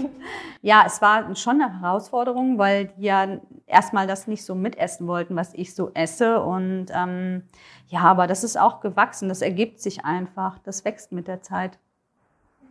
ja, 0.61 0.83
es 0.85 1.01
war 1.01 1.35
schon 1.35 1.61
eine 1.61 1.81
Herausforderung, 1.81 2.57
weil 2.57 2.87
die 2.87 3.03
ja 3.03 3.39
erstmal 3.65 4.07
das 4.07 4.27
nicht 4.27 4.43
so 4.43 4.55
mitessen 4.55 5.07
wollten, 5.07 5.35
was 5.35 5.53
ich 5.53 5.73
so 5.73 5.91
esse. 5.93 6.41
Und 6.41 6.87
ähm, 6.93 7.43
ja, 7.87 8.01
aber 8.01 8.27
das 8.27 8.43
ist 8.43 8.59
auch 8.59 8.81
gewachsen. 8.81 9.29
Das 9.29 9.41
ergibt 9.41 9.79
sich 9.79 10.03
einfach. 10.03 10.59
Das 10.59 10.83
wächst 10.85 11.11
mit 11.11 11.27
der 11.27 11.41
Zeit. 11.41 11.79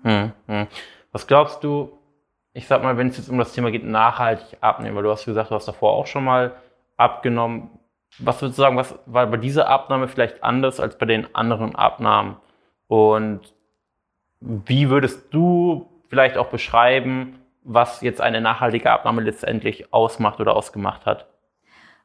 Hm, 0.02 0.32
hm. 0.46 0.66
Was 1.12 1.26
glaubst 1.26 1.64
du, 1.64 1.92
ich 2.52 2.66
sag 2.66 2.82
mal, 2.82 2.96
wenn 2.99 3.08
es 3.08 3.16
jetzt 3.16 3.30
um 3.30 3.38
das 3.38 3.52
Thema 3.52 3.70
geht, 3.70 3.85
nachhaltig 3.85 4.58
abnehmen, 4.61 4.96
weil 4.96 5.02
du 5.02 5.11
hast 5.11 5.25
gesagt, 5.25 5.50
du 5.50 5.54
hast 5.54 5.68
davor 5.68 5.92
auch 5.92 6.06
schon 6.06 6.25
mal 6.25 6.54
abgenommen. 6.96 7.70
Was 8.18 8.40
würdest 8.40 8.58
du 8.58 8.62
sagen, 8.62 8.76
was 8.76 8.94
war 9.06 9.26
bei 9.26 9.37
dieser 9.37 9.68
Abnahme 9.68 10.08
vielleicht 10.08 10.42
anders 10.44 10.80
als 10.80 10.99
bei 10.99 11.06
den 11.06 11.35
anderen 11.35 11.75
Abnahmen? 11.75 12.37
Und 12.88 13.55
wie 14.40 14.90
würdest 14.90 15.32
du 15.32 15.88
vielleicht 16.08 16.36
auch 16.36 16.48
beschreiben, 16.48 17.38
was 17.64 18.00
jetzt 18.00 18.20
eine 18.20 18.40
nachhaltige 18.40 18.90
Abnahme 18.90 19.22
letztendlich 19.22 19.92
ausmacht 19.92 20.40
oder 20.40 20.54
ausgemacht 20.54 21.06
hat? 21.06 21.26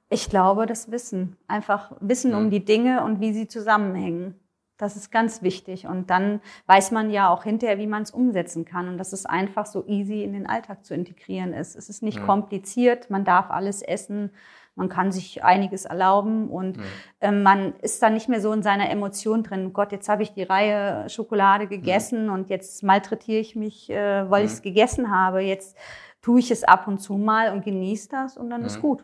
Ich 0.09 0.29
glaube, 0.29 0.65
das 0.65 0.91
Wissen. 0.91 1.38
Einfach 1.47 1.91
Wissen 2.00 2.31
mhm. 2.31 2.38
um 2.38 2.50
die 2.50 2.65
Dinge 2.65 3.03
und 3.03 3.21
wie 3.21 3.33
sie 3.33 3.47
zusammenhängen. 3.47 4.35
Das 4.81 4.95
ist 4.95 5.11
ganz 5.11 5.43
wichtig. 5.43 5.85
Und 5.85 6.09
dann 6.09 6.41
weiß 6.65 6.89
man 6.89 7.11
ja 7.11 7.29
auch 7.29 7.43
hinterher, 7.43 7.77
wie 7.77 7.85
man 7.85 8.01
es 8.01 8.09
umsetzen 8.09 8.65
kann. 8.65 8.88
Und 8.88 8.97
dass 8.97 9.13
es 9.13 9.27
einfach 9.27 9.67
so 9.67 9.85
easy 9.85 10.23
in 10.23 10.33
den 10.33 10.47
Alltag 10.47 10.83
zu 10.83 10.95
integrieren 10.95 11.53
ist. 11.53 11.75
Es 11.75 11.88
ist 11.88 12.01
nicht 12.01 12.19
mhm. 12.19 12.25
kompliziert. 12.25 13.11
Man 13.11 13.23
darf 13.23 13.51
alles 13.51 13.83
essen. 13.83 14.31
Man 14.73 14.89
kann 14.89 15.11
sich 15.11 15.43
einiges 15.43 15.85
erlauben 15.85 16.50
und 16.50 16.77
mhm. 16.77 16.83
ähm, 17.19 17.43
man 17.43 17.73
ist 17.81 18.01
dann 18.01 18.13
nicht 18.13 18.27
mehr 18.29 18.41
so 18.41 18.53
in 18.53 18.63
seiner 18.63 18.89
Emotion 18.89 19.43
drin. 19.43 19.73
Gott, 19.73 19.91
jetzt 19.91 20.09
habe 20.09 20.23
ich 20.23 20.33
die 20.33 20.43
Reihe 20.43 21.09
Schokolade 21.09 21.67
gegessen 21.67 22.27
mhm. 22.27 22.33
und 22.33 22.50
jetzt 22.50 22.81
malträtiere 22.81 23.39
ich 23.39 23.55
mich, 23.55 23.89
äh, 23.91 24.27
weil 24.31 24.45
ich 24.45 24.51
es 24.51 24.61
gegessen 24.63 25.11
habe. 25.11 25.41
Jetzt 25.41 25.77
tue 26.21 26.39
ich 26.39 26.50
es 26.50 26.63
ab 26.63 26.88
und 26.88 27.00
zu 27.00 27.17
mal 27.17 27.53
und 27.53 27.63
genieße 27.63 28.09
das 28.09 28.38
und 28.38 28.50
dann 28.50 28.63
ist 28.63 28.81
gut. 28.81 29.03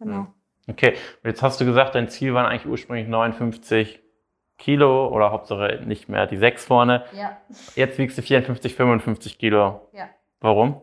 Genau. 0.00 0.26
Okay, 0.68 0.94
jetzt 1.24 1.42
hast 1.42 1.60
du 1.60 1.64
gesagt, 1.64 1.94
dein 1.94 2.08
Ziel 2.08 2.34
waren 2.34 2.44
eigentlich 2.44 2.66
ursprünglich 2.66 3.08
59 3.08 4.02
Kilo 4.58 5.08
oder 5.08 5.30
Hauptsache 5.30 5.82
nicht 5.86 6.08
mehr 6.08 6.26
die 6.26 6.36
6 6.36 6.64
vorne. 6.64 7.04
Ja. 7.12 7.38
Jetzt 7.74 7.98
wiegst 7.98 8.18
du 8.18 8.22
54, 8.22 8.74
55 8.74 9.38
Kilo. 9.38 9.88
Ja. 9.92 10.08
Warum? 10.40 10.82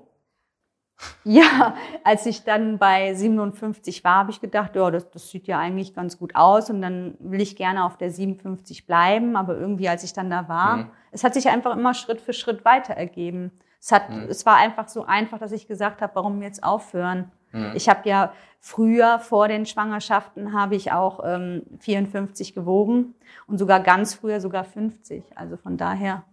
Ja, 1.26 1.76
als 2.04 2.26
ich 2.26 2.44
dann 2.44 2.78
bei 2.78 3.14
57 3.14 4.04
war, 4.04 4.16
habe 4.20 4.32
ich 4.32 4.40
gedacht, 4.40 4.76
ja, 4.76 4.90
das, 4.90 5.10
das 5.12 5.30
sieht 5.30 5.46
ja 5.46 5.60
eigentlich 5.60 5.94
ganz 5.94 6.18
gut 6.18 6.36
aus 6.36 6.70
und 6.70 6.82
dann 6.82 7.16
will 7.20 7.42
ich 7.42 7.58
gerne 7.58 7.84
auf 7.84 7.98
der 7.98 8.12
57 8.12 8.88
bleiben. 8.88 9.36
Aber 9.36 9.58
irgendwie, 9.58 9.90
als 9.90 10.04
ich 10.04 10.14
dann 10.14 10.30
da 10.30 10.48
war, 10.48 10.78
mhm. 10.78 10.92
es 11.12 11.24
hat 11.24 11.34
sich 11.34 11.50
einfach 11.50 11.76
immer 11.76 11.94
Schritt 11.94 12.22
für 12.22 12.34
Schritt 12.34 12.64
weiter 12.64 12.94
ergeben. 12.94 13.52
Es, 13.82 13.92
hat, 13.92 14.10
mhm. 14.10 14.28
es 14.30 14.46
war 14.46 14.56
einfach 14.56 14.88
so 14.88 15.06
einfach, 15.06 15.38
dass 15.38 15.52
ich 15.52 15.68
gesagt 15.68 16.02
habe, 16.02 16.16
warum 16.16 16.42
jetzt 16.42 16.64
aufhören? 16.64 17.32
Mhm. 17.56 17.72
Ich 17.74 17.88
habe 17.88 18.08
ja 18.08 18.34
früher, 18.60 19.20
vor 19.20 19.48
den 19.48 19.66
Schwangerschaften, 19.66 20.54
habe 20.54 20.76
ich 20.76 20.92
auch 20.92 21.22
ähm, 21.24 21.64
54 21.80 22.54
gewogen 22.54 23.16
und 23.48 23.58
sogar 23.58 23.80
ganz 23.80 24.14
früher 24.14 24.42
sogar 24.42 24.66
50. 24.66 25.24
Also 25.36 25.56
von 25.56 25.78
daher. 25.78 26.26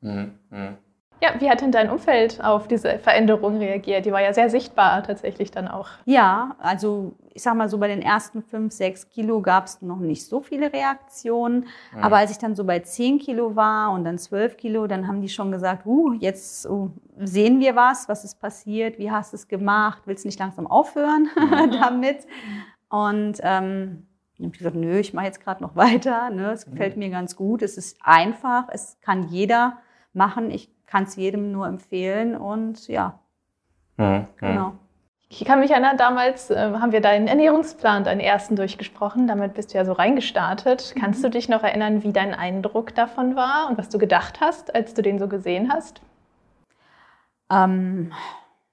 Mhm. 0.00 0.38
Ja, 1.24 1.40
wie 1.40 1.48
hat 1.48 1.62
denn 1.62 1.72
dein 1.72 1.88
Umfeld 1.88 2.44
auf 2.44 2.68
diese 2.68 2.98
Veränderung 2.98 3.56
reagiert? 3.56 4.04
Die 4.04 4.12
war 4.12 4.20
ja 4.20 4.34
sehr 4.34 4.50
sichtbar 4.50 5.02
tatsächlich 5.02 5.50
dann 5.50 5.68
auch. 5.68 5.88
Ja, 6.04 6.54
also 6.58 7.14
ich 7.32 7.42
sag 7.42 7.54
mal 7.54 7.70
so 7.70 7.78
bei 7.78 7.88
den 7.88 8.02
ersten 8.02 8.42
fünf, 8.42 8.74
sechs 8.74 9.08
Kilo 9.08 9.40
gab 9.40 9.64
es 9.64 9.80
noch 9.80 10.00
nicht 10.00 10.26
so 10.26 10.42
viele 10.42 10.70
Reaktionen. 10.70 11.66
Mhm. 11.94 12.02
Aber 12.02 12.18
als 12.18 12.30
ich 12.30 12.36
dann 12.36 12.54
so 12.54 12.64
bei 12.64 12.80
zehn 12.80 13.18
Kilo 13.18 13.56
war 13.56 13.92
und 13.92 14.04
dann 14.04 14.18
zwölf 14.18 14.58
Kilo, 14.58 14.86
dann 14.86 15.08
haben 15.08 15.22
die 15.22 15.30
schon 15.30 15.50
gesagt, 15.50 15.86
uh, 15.86 16.12
jetzt 16.12 16.68
uh, 16.68 16.90
sehen 17.18 17.58
wir 17.58 17.74
was, 17.74 18.06
was 18.06 18.24
ist 18.24 18.38
passiert, 18.38 18.98
wie 18.98 19.10
hast 19.10 19.32
du 19.32 19.36
es 19.36 19.48
gemacht, 19.48 20.02
willst 20.04 20.24
du 20.24 20.28
nicht 20.28 20.38
langsam 20.38 20.66
aufhören 20.66 21.30
mhm. 21.36 21.70
damit? 21.80 22.26
Und 22.90 23.38
ähm, 23.40 24.08
ich 24.36 24.44
habe 24.44 24.58
gesagt, 24.58 24.76
nö, 24.76 24.98
ich 24.98 25.14
mache 25.14 25.24
jetzt 25.24 25.42
gerade 25.42 25.62
noch 25.62 25.74
weiter. 25.74 26.28
Ne? 26.28 26.50
Es 26.50 26.66
gefällt 26.66 26.96
mhm. 26.96 27.04
mir 27.04 27.10
ganz 27.10 27.34
gut. 27.34 27.62
Es 27.62 27.78
ist 27.78 27.96
einfach, 28.02 28.68
es 28.70 28.98
kann 29.00 29.28
jeder 29.28 29.78
machen. 30.14 30.50
Ich 30.50 30.70
kann 30.86 31.04
es 31.04 31.16
jedem 31.16 31.52
nur 31.52 31.66
empfehlen 31.66 32.36
und 32.36 32.88
ja, 32.88 33.18
mhm. 33.96 34.26
genau. 34.36 34.74
Ich 35.28 35.44
kann 35.44 35.58
mich 35.58 35.72
erinnern, 35.72 35.96
damals 35.96 36.50
äh, 36.50 36.56
haben 36.56 36.92
wir 36.92 37.00
deinen 37.00 37.26
Ernährungsplan, 37.26 38.04
deinen 38.04 38.20
ersten 38.20 38.54
durchgesprochen. 38.54 39.26
Damit 39.26 39.54
bist 39.54 39.72
du 39.72 39.78
ja 39.78 39.84
so 39.84 39.92
reingestartet. 39.92 40.92
Mhm. 40.94 41.00
Kannst 41.00 41.24
du 41.24 41.28
dich 41.28 41.48
noch 41.48 41.62
erinnern, 41.62 42.04
wie 42.04 42.12
dein 42.12 42.34
Eindruck 42.34 42.94
davon 42.94 43.34
war 43.34 43.68
und 43.68 43.76
was 43.76 43.88
du 43.88 43.98
gedacht 43.98 44.40
hast, 44.40 44.74
als 44.74 44.94
du 44.94 45.02
den 45.02 45.18
so 45.18 45.26
gesehen 45.26 45.72
hast? 45.72 46.00
Ähm, 47.50 48.12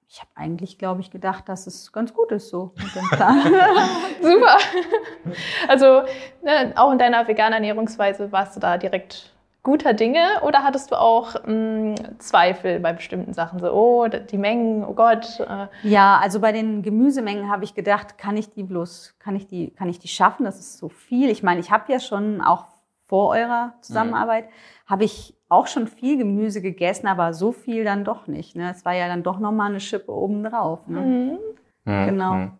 ich 0.08 0.20
habe 0.20 0.30
eigentlich, 0.36 0.78
glaube 0.78 1.02
ich, 1.02 1.10
gedacht, 1.10 1.48
dass 1.48 1.68
es 1.68 1.92
ganz 1.94 2.14
gut 2.14 2.32
ist 2.32 2.50
so 2.50 2.74
mit 2.76 2.96
dem 2.96 3.10
Plan. 3.10 3.42
Super. 4.22 4.58
Also 5.68 6.02
ne, 6.44 6.74
auch 6.76 6.92
in 6.92 6.98
deiner 6.98 7.28
veganen 7.28 7.54
Ernährungsweise 7.54 8.32
warst 8.32 8.56
du 8.56 8.60
da 8.60 8.78
direkt 8.78 9.32
guter 9.64 9.94
Dinge 9.94 10.42
oder 10.44 10.64
hattest 10.64 10.92
du 10.92 11.00
auch 11.00 11.36
mh, 11.36 11.46
hm, 11.46 11.96
Zweifel 12.20 12.80
bei 12.80 12.94
bestimmten 12.94 13.34
Sachen? 13.34 13.60
So, 13.60 13.72
oh, 13.72 14.08
die 14.08 14.38
Mengen, 14.38 14.84
oh 14.84 14.94
Gott. 14.94 15.40
Äh. 15.40 15.68
Ja, 15.84 16.18
also 16.18 16.40
bei 16.40 16.52
den 16.52 16.82
Gemüsemengen 16.82 17.50
habe 17.52 17.64
ich 17.64 17.76
gedacht, 17.76 18.18
kann 18.18 18.38
ich 18.38 18.52
die 18.52 18.64
bloß, 18.64 19.16
kann 19.20 19.36
ich 19.36 19.48
die, 19.48 19.72
kann 19.72 19.90
ich 19.90 20.00
die 20.00 20.08
schaffen? 20.08 20.46
Das 20.46 20.60
ist 20.60 20.78
so 20.78 20.90
viel. 20.90 21.30
Ich 21.30 21.44
meine, 21.44 21.60
ich 21.60 21.72
habe 21.72 21.92
ja 21.92 22.00
schon 22.00 22.42
auch 22.42 22.66
vor 23.06 23.30
eurer 23.30 23.74
Zusammenarbeit, 23.82 24.46
mhm. 24.46 24.52
habe 24.88 25.04
ich 25.04 25.36
auch 25.50 25.68
schon 25.68 25.88
viel 25.88 26.18
Gemüse 26.18 26.62
gegessen, 26.62 27.08
aber 27.08 27.34
so 27.34 27.52
viel 27.52 27.84
dann 27.84 28.06
doch 28.06 28.28
nicht. 28.28 28.56
Ne? 28.56 28.72
Es 28.72 28.86
war 28.86 28.94
ja 28.94 29.10
dann 29.10 29.22
doch 29.22 29.38
nochmal 29.38 29.70
eine 29.70 29.82
Schippe 29.82 30.14
obendrauf. 30.14 30.88
Ne? 30.88 31.02
Mhm. 31.02 31.38
Mhm. 31.84 32.06
Genau. 32.06 32.34
Mhm. 32.34 32.52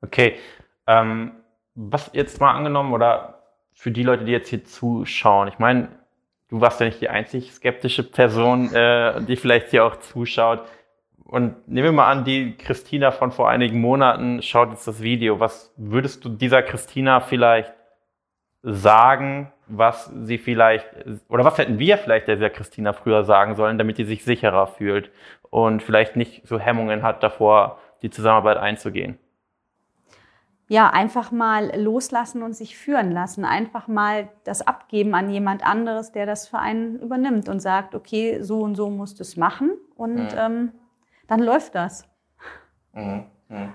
Okay. 0.00 0.36
Ähm, 0.86 1.32
was 1.74 2.10
jetzt 2.14 2.40
mal 2.40 2.52
angenommen 2.52 2.94
oder 2.94 3.42
für 3.74 3.90
die 3.90 4.02
Leute, 4.02 4.24
die 4.24 4.32
jetzt 4.32 4.48
hier 4.48 4.64
zuschauen, 4.64 5.48
ich 5.48 5.58
meine, 5.58 5.88
du 6.54 6.60
warst 6.60 6.78
ja 6.78 6.86
nicht 6.86 7.00
die 7.00 7.08
einzig 7.08 7.52
skeptische 7.52 8.04
Person, 8.04 8.72
äh, 8.72 9.20
die 9.22 9.34
vielleicht 9.34 9.70
hier 9.70 9.84
auch 9.84 9.96
zuschaut. 9.96 10.62
Und 11.24 11.66
nehmen 11.66 11.86
wir 11.86 11.92
mal 11.92 12.08
an, 12.08 12.24
die 12.24 12.56
Christina 12.56 13.10
von 13.10 13.32
vor 13.32 13.48
einigen 13.48 13.80
Monaten 13.80 14.40
schaut 14.40 14.70
jetzt 14.70 14.86
das 14.86 15.02
Video. 15.02 15.40
Was 15.40 15.74
würdest 15.76 16.24
du 16.24 16.28
dieser 16.28 16.62
Christina 16.62 17.18
vielleicht 17.18 17.72
sagen, 18.62 19.52
was 19.66 20.12
sie 20.22 20.38
vielleicht, 20.38 20.86
oder 21.28 21.44
was 21.44 21.58
hätten 21.58 21.80
wir 21.80 21.98
vielleicht 21.98 22.28
der 22.28 22.50
Christina 22.50 22.92
früher 22.92 23.24
sagen 23.24 23.56
sollen, 23.56 23.76
damit 23.76 23.96
sie 23.96 24.04
sich 24.04 24.22
sicherer 24.22 24.68
fühlt 24.68 25.10
und 25.50 25.82
vielleicht 25.82 26.14
nicht 26.14 26.46
so 26.46 26.60
Hemmungen 26.60 27.02
hat 27.02 27.24
davor, 27.24 27.80
die 28.02 28.10
Zusammenarbeit 28.10 28.58
einzugehen? 28.58 29.18
Ja, 30.68 30.88
einfach 30.88 31.30
mal 31.30 31.78
loslassen 31.78 32.42
und 32.42 32.54
sich 32.54 32.76
führen 32.76 33.10
lassen. 33.10 33.44
Einfach 33.44 33.86
mal 33.86 34.28
das 34.44 34.66
abgeben 34.66 35.14
an 35.14 35.28
jemand 35.30 35.64
anderes, 35.64 36.12
der 36.12 36.26
das 36.26 36.48
für 36.48 36.58
einen 36.58 36.98
übernimmt 37.00 37.48
und 37.48 37.60
sagt, 37.60 37.94
okay, 37.94 38.42
so 38.42 38.62
und 38.62 38.74
so 38.74 38.88
musst 38.88 39.18
du 39.18 39.22
es 39.22 39.36
machen. 39.36 39.72
Und 39.94 40.32
mhm. 40.32 40.38
ähm, 40.38 40.72
dann 41.26 41.40
läuft 41.40 41.74
das. 41.74 42.08
Mhm. 42.92 43.24
Mhm. 43.48 43.72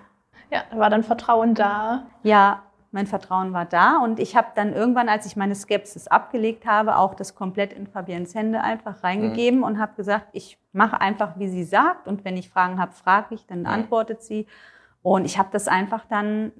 Ja, 0.51 0.63
war 0.73 0.89
dann 0.89 1.03
Vertrauen 1.03 1.53
da. 1.53 2.07
Ja, 2.23 2.63
mein 2.91 3.05
Vertrauen 3.05 3.53
war 3.53 3.65
da. 3.65 3.99
Und 3.99 4.19
ich 4.19 4.35
habe 4.35 4.47
dann 4.55 4.73
irgendwann, 4.73 5.09
als 5.09 5.27
ich 5.27 5.35
meine 5.35 5.53
Skepsis 5.53 6.07
abgelegt 6.07 6.65
habe, 6.65 6.97
auch 6.97 7.13
das 7.13 7.35
komplett 7.35 7.71
in 7.71 7.85
Fabiens 7.85 8.33
Hände 8.33 8.61
einfach 8.61 9.03
reingegeben 9.03 9.59
mhm. 9.59 9.65
und 9.65 9.79
habe 9.79 9.93
gesagt, 9.95 10.29
ich 10.31 10.57
mache 10.71 10.99
einfach, 10.99 11.37
wie 11.37 11.49
sie 11.49 11.63
sagt. 11.63 12.07
Und 12.07 12.25
wenn 12.25 12.35
ich 12.35 12.49
Fragen 12.49 12.79
habe, 12.79 12.93
frage 12.93 13.35
ich, 13.35 13.45
dann 13.45 13.59
mhm. 13.59 13.67
antwortet 13.67 14.23
sie. 14.23 14.47
Und 15.03 15.25
ich 15.25 15.37
habe 15.37 15.49
das 15.51 15.67
einfach 15.67 16.05
dann 16.05 16.51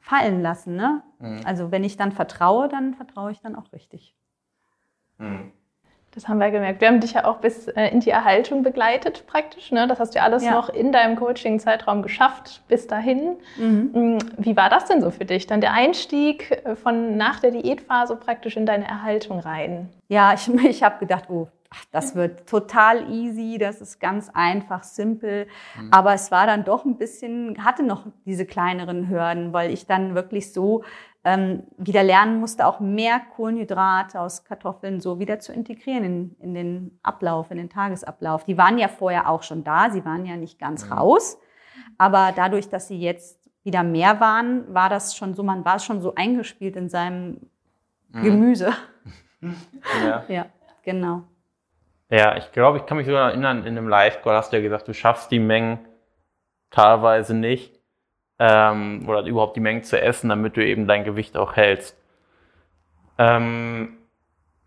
fallen 0.00 0.42
lassen. 0.42 0.76
Ne? 0.76 1.02
Mhm. 1.18 1.40
Also 1.44 1.70
wenn 1.70 1.84
ich 1.84 1.96
dann 1.96 2.12
vertraue, 2.12 2.68
dann 2.68 2.94
vertraue 2.94 3.32
ich 3.32 3.40
dann 3.40 3.54
auch 3.54 3.72
richtig. 3.72 4.14
Mhm. 5.18 5.52
Das 6.12 6.26
haben 6.26 6.38
wir 6.38 6.50
gemerkt. 6.50 6.80
Wir 6.80 6.88
haben 6.88 6.98
dich 6.98 7.12
ja 7.12 7.24
auch 7.24 7.36
bis 7.36 7.68
äh, 7.68 7.86
in 7.88 8.00
die 8.00 8.10
Erhaltung 8.10 8.64
begleitet 8.64 9.26
praktisch. 9.28 9.70
Ne? 9.70 9.86
Das 9.86 10.00
hast 10.00 10.14
du 10.14 10.18
ja 10.18 10.24
alles 10.24 10.44
ja. 10.44 10.50
noch 10.50 10.68
in 10.68 10.90
deinem 10.90 11.14
Coaching-Zeitraum 11.14 12.02
geschafft 12.02 12.62
bis 12.66 12.88
dahin. 12.88 13.36
Mhm. 13.56 13.90
Mm, 13.92 14.18
wie 14.36 14.56
war 14.56 14.68
das 14.68 14.86
denn 14.86 15.00
so 15.00 15.12
für 15.12 15.24
dich? 15.24 15.46
Dann 15.46 15.60
der 15.60 15.72
Einstieg 15.72 16.50
äh, 16.64 16.74
von 16.74 17.16
nach 17.16 17.38
der 17.38 17.52
Diätphase 17.52 18.16
praktisch 18.16 18.56
in 18.56 18.66
deine 18.66 18.88
Erhaltung 18.88 19.38
rein? 19.38 19.88
Ja, 20.08 20.34
ich, 20.34 20.48
ich 20.64 20.82
habe 20.82 20.98
gedacht, 20.98 21.30
oh, 21.30 21.46
ach, 21.70 21.84
das 21.92 22.14
wird 22.14 22.48
total 22.48 23.10
easy, 23.10 23.56
das 23.58 23.80
ist 23.80 24.00
ganz 24.00 24.28
einfach, 24.32 24.82
simpel. 24.82 25.46
Mhm. 25.78 25.88
Aber 25.92 26.12
es 26.14 26.30
war 26.30 26.46
dann 26.46 26.64
doch 26.64 26.84
ein 26.84 26.98
bisschen, 26.98 27.64
hatte 27.64 27.82
noch 27.82 28.06
diese 28.26 28.44
kleineren 28.44 29.08
Hürden, 29.08 29.52
weil 29.52 29.72
ich 29.72 29.86
dann 29.86 30.14
wirklich 30.14 30.52
so 30.52 30.82
ähm, 31.22 31.64
wieder 31.76 32.02
lernen 32.02 32.40
musste, 32.40 32.66
auch 32.66 32.80
mehr 32.80 33.20
Kohlenhydrate 33.36 34.20
aus 34.20 34.44
Kartoffeln 34.44 35.00
so 35.00 35.18
wieder 35.18 35.38
zu 35.38 35.52
integrieren 35.52 36.04
in, 36.04 36.36
in 36.40 36.54
den 36.54 36.98
Ablauf, 37.02 37.50
in 37.50 37.58
den 37.58 37.70
Tagesablauf. 37.70 38.44
Die 38.44 38.58
waren 38.58 38.78
ja 38.78 38.88
vorher 38.88 39.28
auch 39.28 39.42
schon 39.42 39.62
da, 39.62 39.90
sie 39.90 40.04
waren 40.04 40.24
ja 40.26 40.36
nicht 40.36 40.58
ganz 40.58 40.86
mhm. 40.86 40.92
raus. 40.94 41.38
Aber 41.98 42.32
dadurch, 42.34 42.68
dass 42.68 42.88
sie 42.88 42.98
jetzt 42.98 43.50
wieder 43.62 43.82
mehr 43.82 44.20
waren, 44.20 44.72
war 44.72 44.88
das 44.88 45.14
schon 45.14 45.34
so, 45.34 45.42
man 45.42 45.64
war 45.64 45.78
schon 45.78 46.00
so 46.00 46.14
eingespielt 46.14 46.76
in 46.76 46.88
seinem 46.88 47.50
mhm. 48.08 48.22
Gemüse. 48.22 48.72
Ja. 50.04 50.24
ja, 50.28 50.46
genau. 50.82 51.24
Ja, 52.10 52.36
ich 52.36 52.50
glaube, 52.50 52.78
ich 52.78 52.86
kann 52.86 52.96
mich 52.96 53.06
sogar 53.06 53.30
erinnern, 53.30 53.64
in 53.64 53.78
einem 53.78 53.88
Live-Call 53.88 54.34
hast 54.34 54.52
du 54.52 54.56
ja 54.56 54.62
gesagt, 54.62 54.88
du 54.88 54.94
schaffst 54.94 55.30
die 55.30 55.38
Mengen 55.38 55.78
teilweise 56.70 57.34
nicht 57.34 57.80
ähm, 58.40 59.08
oder 59.08 59.22
überhaupt 59.24 59.56
die 59.56 59.60
Mengen 59.60 59.84
zu 59.84 60.00
essen, 60.00 60.28
damit 60.28 60.56
du 60.56 60.64
eben 60.64 60.88
dein 60.88 61.04
Gewicht 61.04 61.36
auch 61.36 61.54
hältst. 61.54 61.96
Ähm, 63.16 63.98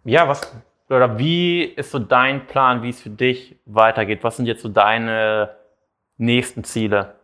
ja, 0.06 0.28
was 0.28 0.56
oder 0.90 1.18
wie 1.18 1.64
ist 1.64 1.92
so 1.92 2.00
dein 2.00 2.46
Plan, 2.46 2.84
wie 2.84 2.90
es 2.90 3.02
für 3.02 3.10
dich 3.10 3.58
weitergeht? 3.66 4.24
Was 4.24 4.38
sind 4.38 4.46
jetzt 4.46 4.62
so 4.62 4.70
deine 4.70 5.56
nächsten 6.18 6.64
Ziele? 6.64 7.16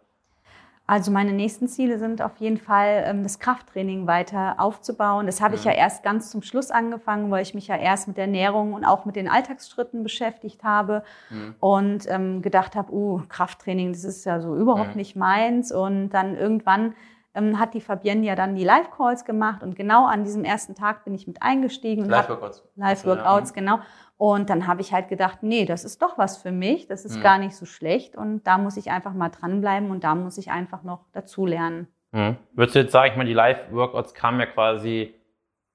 Also 0.90 1.12
meine 1.12 1.34
nächsten 1.34 1.68
Ziele 1.68 2.00
sind 2.00 2.20
auf 2.20 2.38
jeden 2.38 2.58
Fall, 2.58 3.04
ähm, 3.06 3.22
das 3.22 3.38
Krafttraining 3.38 4.08
weiter 4.08 4.56
aufzubauen. 4.58 5.28
Das 5.28 5.40
habe 5.40 5.54
ich 5.54 5.64
ja 5.64 5.72
mhm. 5.72 5.78
erst 5.78 6.02
ganz 6.02 6.32
zum 6.32 6.42
Schluss 6.42 6.72
angefangen, 6.72 7.30
weil 7.30 7.44
ich 7.44 7.54
mich 7.54 7.68
ja 7.68 7.76
erst 7.76 8.08
mit 8.08 8.18
der 8.18 8.24
Ernährung 8.24 8.74
und 8.74 8.86
auch 8.86 9.06
mit 9.06 9.16
den 9.16 9.30
Alltagsschritten 9.30 10.02
beschäftigt 10.02 10.64
habe 10.64 11.04
mhm. 11.30 11.54
und 11.60 12.10
ähm, 12.10 12.42
gedacht 12.42 12.76
habe, 12.76 12.92
uh, 12.92 13.22
Krafttraining, 13.30 13.94
das 13.94 14.04
ist 14.04 14.26
ja 14.26 14.40
so 14.40 14.56
überhaupt 14.56 14.92
mhm. 14.92 14.98
nicht 14.98 15.16
meins. 15.16 15.72
Und 15.72 16.10
dann 16.10 16.36
irgendwann 16.36 16.96
ähm, 17.36 17.60
hat 17.60 17.76
die 17.76 17.82
Fabienne 17.82 18.26
ja 18.26 18.34
dann 18.34 18.56
die 18.56 18.64
Live-Calls 18.64 19.26
gemacht 19.26 19.62
und 19.62 19.76
genau 19.76 20.08
an 20.08 20.24
diesem 20.24 20.44
ersten 20.44 20.74
Tag 20.74 21.06
bin 21.06 21.14
ich 21.14 21.28
mit 21.28 21.44
eingestiegen. 21.44 22.06
Live-Workouts. 22.06 22.64
Live-Workouts, 22.78 23.54
genau. 23.54 23.78
Und 24.20 24.50
dann 24.50 24.68
habe 24.68 24.82
ich 24.82 24.92
halt 24.92 25.08
gedacht, 25.08 25.44
nee, 25.44 25.64
das 25.64 25.86
ist 25.86 26.02
doch 26.02 26.18
was 26.18 26.42
für 26.42 26.52
mich, 26.52 26.88
das 26.88 27.06
ist 27.06 27.20
mhm. 27.20 27.24
gar 27.24 27.38
nicht 27.38 27.56
so 27.56 27.66
schlecht 27.66 28.18
und 28.18 28.46
da 28.46 28.58
muss 28.58 28.76
ich 28.76 28.92
einfach 28.92 29.14
mal 29.14 29.30
dranbleiben 29.30 29.90
und 29.92 30.04
da 30.04 30.14
muss 30.14 30.38
ich 30.38 30.52
einfach 30.52 30.84
noch 30.84 31.06
dazulernen. 31.14 31.88
Mhm. 32.12 32.36
Würdest 32.52 32.76
du 32.76 32.80
jetzt 32.80 32.92
sagen, 32.92 33.12
ich 33.12 33.18
meine, 33.18 33.30
die 33.30 33.34
Live-Workouts 33.34 34.14
kamen 34.14 34.42
ja 34.42 34.48
quasi 34.48 35.14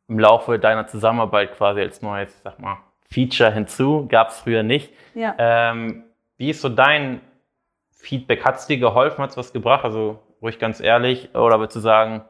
im 0.08 0.18
Laufe 0.18 0.58
deiner 0.58 0.86
Zusammenarbeit 0.86 1.56
quasi 1.56 1.80
als 1.80 2.02
neues, 2.02 2.38
sag 2.42 2.60
mal, 2.60 2.76
Feature 3.10 3.50
hinzu, 3.50 4.06
gab 4.10 4.28
es 4.28 4.40
früher 4.40 4.62
nicht. 4.62 4.92
Ja. 5.14 5.34
Ähm, 5.38 6.04
wie 6.36 6.50
ist 6.50 6.60
so 6.60 6.68
dein 6.68 7.22
Feedback? 7.92 8.44
Hat 8.44 8.56
es 8.56 8.66
dir 8.66 8.76
geholfen, 8.76 9.22
hat 9.22 9.30
es 9.30 9.38
was 9.38 9.54
gebracht? 9.54 9.86
Also 9.86 10.18
ruhig 10.42 10.58
ganz 10.58 10.80
ehrlich, 10.80 11.34
oder 11.34 11.58
würdest 11.60 11.76
du 11.76 11.80
sagen, 11.80 12.26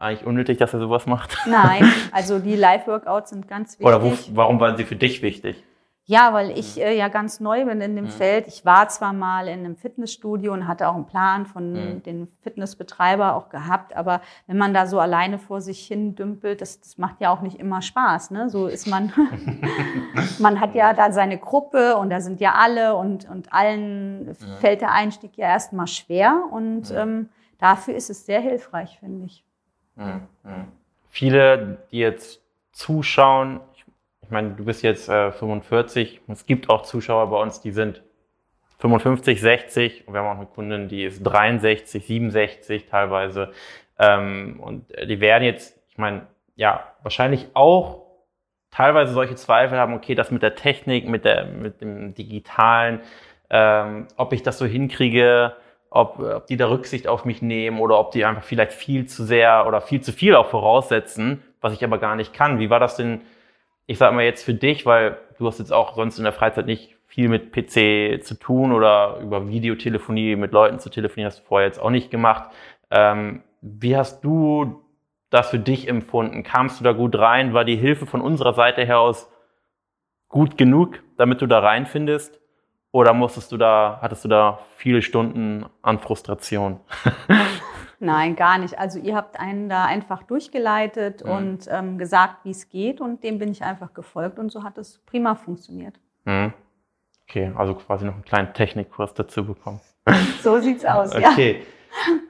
eigentlich 0.00 0.26
unnötig, 0.26 0.58
dass 0.58 0.72
er 0.72 0.80
sowas 0.80 1.06
macht? 1.06 1.36
Nein, 1.46 1.92
also 2.12 2.38
die 2.38 2.56
Live-Workouts 2.56 3.30
sind 3.30 3.48
ganz 3.48 3.72
wichtig. 3.72 3.86
Oder 3.86 4.02
wo, 4.02 4.12
warum 4.32 4.58
waren 4.58 4.76
sie 4.76 4.84
für 4.84 4.96
dich 4.96 5.22
wichtig? 5.22 5.62
Ja, 6.10 6.32
weil 6.32 6.58
ich 6.58 6.74
mhm. 6.74 6.82
äh, 6.82 6.96
ja 6.96 7.06
ganz 7.06 7.38
neu 7.38 7.64
bin 7.66 7.80
in 7.80 7.94
dem 7.94 8.06
mhm. 8.06 8.10
Feld. 8.10 8.48
Ich 8.48 8.64
war 8.64 8.88
zwar 8.88 9.12
mal 9.12 9.46
in 9.46 9.60
einem 9.60 9.76
Fitnessstudio 9.76 10.52
und 10.52 10.66
hatte 10.66 10.88
auch 10.88 10.96
einen 10.96 11.06
Plan 11.06 11.46
von 11.46 11.72
mhm. 11.72 12.02
den 12.02 12.26
Fitnessbetreiber 12.42 13.36
auch 13.36 13.48
gehabt, 13.48 13.94
aber 13.94 14.20
wenn 14.48 14.58
man 14.58 14.74
da 14.74 14.86
so 14.88 14.98
alleine 14.98 15.38
vor 15.38 15.60
sich 15.60 15.86
hin 15.86 16.16
dümpelt, 16.16 16.62
das, 16.62 16.80
das 16.80 16.98
macht 16.98 17.20
ja 17.20 17.30
auch 17.30 17.42
nicht 17.42 17.60
immer 17.60 17.80
Spaß. 17.80 18.32
Ne? 18.32 18.50
So 18.50 18.66
ist 18.66 18.88
man, 18.88 19.12
man 20.40 20.60
hat 20.60 20.74
ja 20.74 20.94
da 20.94 21.12
seine 21.12 21.38
Gruppe 21.38 21.96
und 21.96 22.10
da 22.10 22.20
sind 22.20 22.40
ja 22.40 22.54
alle 22.54 22.96
und, 22.96 23.30
und 23.30 23.52
allen 23.52 24.34
fällt 24.58 24.80
der 24.80 24.90
Einstieg 24.90 25.36
ja 25.36 25.46
erstmal 25.46 25.86
schwer 25.86 26.42
und 26.50 26.90
ähm, 26.90 27.28
dafür 27.58 27.94
ist 27.94 28.10
es 28.10 28.26
sehr 28.26 28.40
hilfreich, 28.40 28.98
finde 28.98 29.26
ich. 29.26 29.44
Mhm. 30.00 30.68
Viele, 31.08 31.78
die 31.90 31.98
jetzt 31.98 32.40
zuschauen, 32.72 33.60
ich, 33.74 33.84
ich 34.22 34.30
meine, 34.30 34.50
du 34.50 34.64
bist 34.64 34.82
jetzt 34.82 35.08
äh, 35.08 35.32
45, 35.32 36.20
es 36.28 36.46
gibt 36.46 36.70
auch 36.70 36.82
Zuschauer 36.82 37.30
bei 37.30 37.36
uns, 37.36 37.60
die 37.60 37.72
sind 37.72 38.02
55, 38.78 39.40
60 39.40 40.08
und 40.08 40.14
wir 40.14 40.20
haben 40.20 40.28
auch 40.28 40.40
eine 40.40 40.46
Kundin, 40.46 40.88
die 40.88 41.04
ist 41.04 41.22
63, 41.22 42.06
67 42.06 42.86
teilweise. 42.86 43.52
Ähm, 43.98 44.58
und 44.60 44.86
die 45.06 45.20
werden 45.20 45.44
jetzt, 45.44 45.78
ich 45.90 45.98
meine, 45.98 46.26
ja, 46.56 46.86
wahrscheinlich 47.02 47.48
auch 47.52 48.06
teilweise 48.70 49.12
solche 49.12 49.34
Zweifel 49.34 49.78
haben, 49.78 49.94
okay, 49.94 50.14
das 50.14 50.30
mit 50.30 50.42
der 50.42 50.54
Technik, 50.54 51.06
mit, 51.06 51.24
der, 51.24 51.44
mit 51.44 51.82
dem 51.82 52.14
Digitalen, 52.14 53.00
ähm, 53.50 54.06
ob 54.16 54.32
ich 54.32 54.42
das 54.42 54.56
so 54.58 54.64
hinkriege, 54.64 55.56
ob, 55.90 56.20
ob 56.20 56.46
die 56.46 56.56
da 56.56 56.68
Rücksicht 56.68 57.08
auf 57.08 57.24
mich 57.24 57.42
nehmen 57.42 57.80
oder 57.80 57.98
ob 57.98 58.12
die 58.12 58.24
einfach 58.24 58.44
vielleicht 58.44 58.72
viel 58.72 59.06
zu 59.06 59.24
sehr 59.24 59.66
oder 59.66 59.80
viel 59.80 60.00
zu 60.00 60.12
viel 60.12 60.36
auch 60.36 60.46
voraussetzen, 60.46 61.42
was 61.60 61.72
ich 61.72 61.84
aber 61.84 61.98
gar 61.98 62.16
nicht 62.16 62.32
kann. 62.32 62.60
Wie 62.60 62.70
war 62.70 62.80
das 62.80 62.96
denn, 62.96 63.22
ich 63.86 63.98
sag 63.98 64.14
mal 64.14 64.24
jetzt 64.24 64.44
für 64.44 64.54
dich, 64.54 64.86
weil 64.86 65.18
du 65.38 65.46
hast 65.46 65.58
jetzt 65.58 65.72
auch 65.72 65.96
sonst 65.96 66.18
in 66.18 66.24
der 66.24 66.32
Freizeit 66.32 66.66
nicht 66.66 66.96
viel 67.06 67.28
mit 67.28 67.52
PC 67.52 68.24
zu 68.24 68.38
tun 68.38 68.72
oder 68.72 69.18
über 69.20 69.48
Videotelefonie 69.48 70.36
mit 70.36 70.52
Leuten 70.52 70.78
zu 70.78 70.90
telefonieren, 70.90 71.26
hast 71.26 71.40
du 71.40 71.44
vorher 71.44 71.66
jetzt 71.66 71.80
auch 71.80 71.90
nicht 71.90 72.10
gemacht. 72.10 72.50
Ähm, 72.92 73.42
wie 73.60 73.96
hast 73.96 74.22
du 74.22 74.84
das 75.28 75.50
für 75.50 75.58
dich 75.58 75.88
empfunden? 75.88 76.44
Kamst 76.44 76.78
du 76.78 76.84
da 76.84 76.92
gut 76.92 77.18
rein? 77.18 77.52
War 77.52 77.64
die 77.64 77.76
Hilfe 77.76 78.06
von 78.06 78.20
unserer 78.20 78.54
Seite 78.54 78.84
her 78.84 79.00
aus 79.00 79.28
gut 80.28 80.56
genug, 80.56 81.00
damit 81.16 81.42
du 81.42 81.46
da 81.46 81.58
reinfindest? 81.58 82.39
Oder 82.92 83.12
musstest 83.12 83.52
du 83.52 83.56
da, 83.56 83.98
hattest 84.02 84.24
du 84.24 84.28
da 84.28 84.58
viele 84.76 85.02
Stunden 85.02 85.64
an 85.82 85.98
Frustration? 86.00 86.80
Nein, 88.00 88.34
gar 88.34 88.58
nicht. 88.58 88.78
Also 88.78 88.98
ihr 88.98 89.14
habt 89.14 89.38
einen 89.38 89.68
da 89.68 89.84
einfach 89.84 90.22
durchgeleitet 90.22 91.24
mhm. 91.24 91.30
und 91.30 91.68
ähm, 91.70 91.98
gesagt, 91.98 92.44
wie 92.44 92.50
es 92.50 92.68
geht 92.68 93.00
und 93.00 93.22
dem 93.22 93.38
bin 93.38 93.50
ich 93.50 93.62
einfach 93.62 93.92
gefolgt 93.92 94.38
und 94.38 94.50
so 94.50 94.64
hat 94.64 94.78
es 94.78 94.98
prima 95.06 95.34
funktioniert. 95.34 96.00
Mhm. 96.24 96.52
Okay, 97.28 97.52
also 97.56 97.74
quasi 97.74 98.06
noch 98.06 98.14
einen 98.14 98.24
kleinen 98.24 98.52
Technikkurs 98.54 99.14
dazu 99.14 99.44
bekommen. 99.44 99.80
So 100.42 100.58
sieht's 100.58 100.84
aus, 100.84 101.12
ja. 101.12 101.30
Okay. 101.30 101.62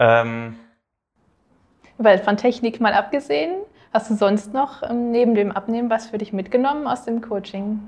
Ähm, 0.00 0.56
Weil 1.96 2.18
von 2.18 2.36
Technik 2.36 2.80
mal 2.80 2.92
abgesehen, 2.92 3.62
hast 3.92 4.10
du 4.10 4.14
sonst 4.14 4.52
noch 4.52 4.82
ähm, 4.82 5.12
neben 5.12 5.34
dem 5.34 5.52
Abnehmen 5.52 5.88
was 5.88 6.08
für 6.08 6.18
dich 6.18 6.32
mitgenommen 6.32 6.86
aus 6.86 7.04
dem 7.04 7.20
Coaching? 7.20 7.80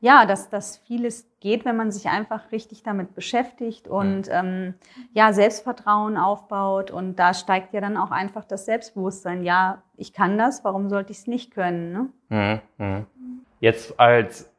Ja, 0.00 0.26
dass, 0.26 0.50
dass 0.50 0.78
vieles 0.78 1.28
geht, 1.40 1.64
wenn 1.64 1.76
man 1.76 1.90
sich 1.90 2.08
einfach 2.08 2.52
richtig 2.52 2.82
damit 2.82 3.14
beschäftigt 3.14 3.88
und 3.88 4.26
mhm. 4.26 4.32
ähm, 4.32 4.74
ja, 5.12 5.32
Selbstvertrauen 5.32 6.16
aufbaut. 6.16 6.90
Und 6.90 7.16
da 7.16 7.34
steigt 7.34 7.72
ja 7.72 7.80
dann 7.80 7.96
auch 7.96 8.10
einfach 8.10 8.44
das 8.44 8.66
Selbstbewusstsein. 8.66 9.42
Ja, 9.44 9.82
ich 9.96 10.12
kann 10.12 10.38
das, 10.38 10.64
warum 10.64 10.88
sollte 10.88 11.12
ich 11.12 11.18
es 11.18 11.26
nicht 11.26 11.52
können? 11.52 11.92
Ne? 11.92 12.60
Mhm. 12.78 12.84
mhm. 12.84 13.06
Jetzt 13.60 13.98
als 13.98 14.50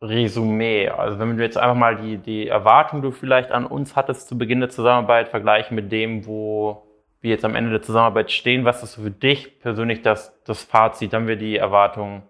Resümee, 0.00 0.88
also 0.88 1.18
wenn 1.18 1.36
du 1.36 1.42
jetzt 1.42 1.56
einfach 1.56 1.76
mal 1.76 1.96
die, 1.96 2.18
die 2.18 2.46
Erwartung, 2.46 3.00
die 3.00 3.08
du 3.08 3.12
vielleicht 3.12 3.50
an 3.50 3.66
uns 3.66 3.96
hattest 3.96 4.28
zu 4.28 4.38
Beginn 4.38 4.60
der 4.60 4.68
Zusammenarbeit, 4.68 5.28
vergleichen 5.28 5.74
mit 5.74 5.90
dem, 5.90 6.26
wo 6.26 6.86
wir 7.20 7.30
jetzt 7.30 7.44
am 7.44 7.54
Ende 7.54 7.70
der 7.70 7.82
Zusammenarbeit 7.82 8.30
stehen, 8.30 8.64
was 8.64 8.82
ist 8.82 8.96
für 8.96 9.10
dich 9.10 9.58
persönlich 9.58 10.02
das, 10.02 10.38
das 10.44 10.62
Fazit? 10.62 11.14
Haben 11.14 11.26
wir 11.26 11.36
die 11.36 11.56
Erwartung 11.56 12.22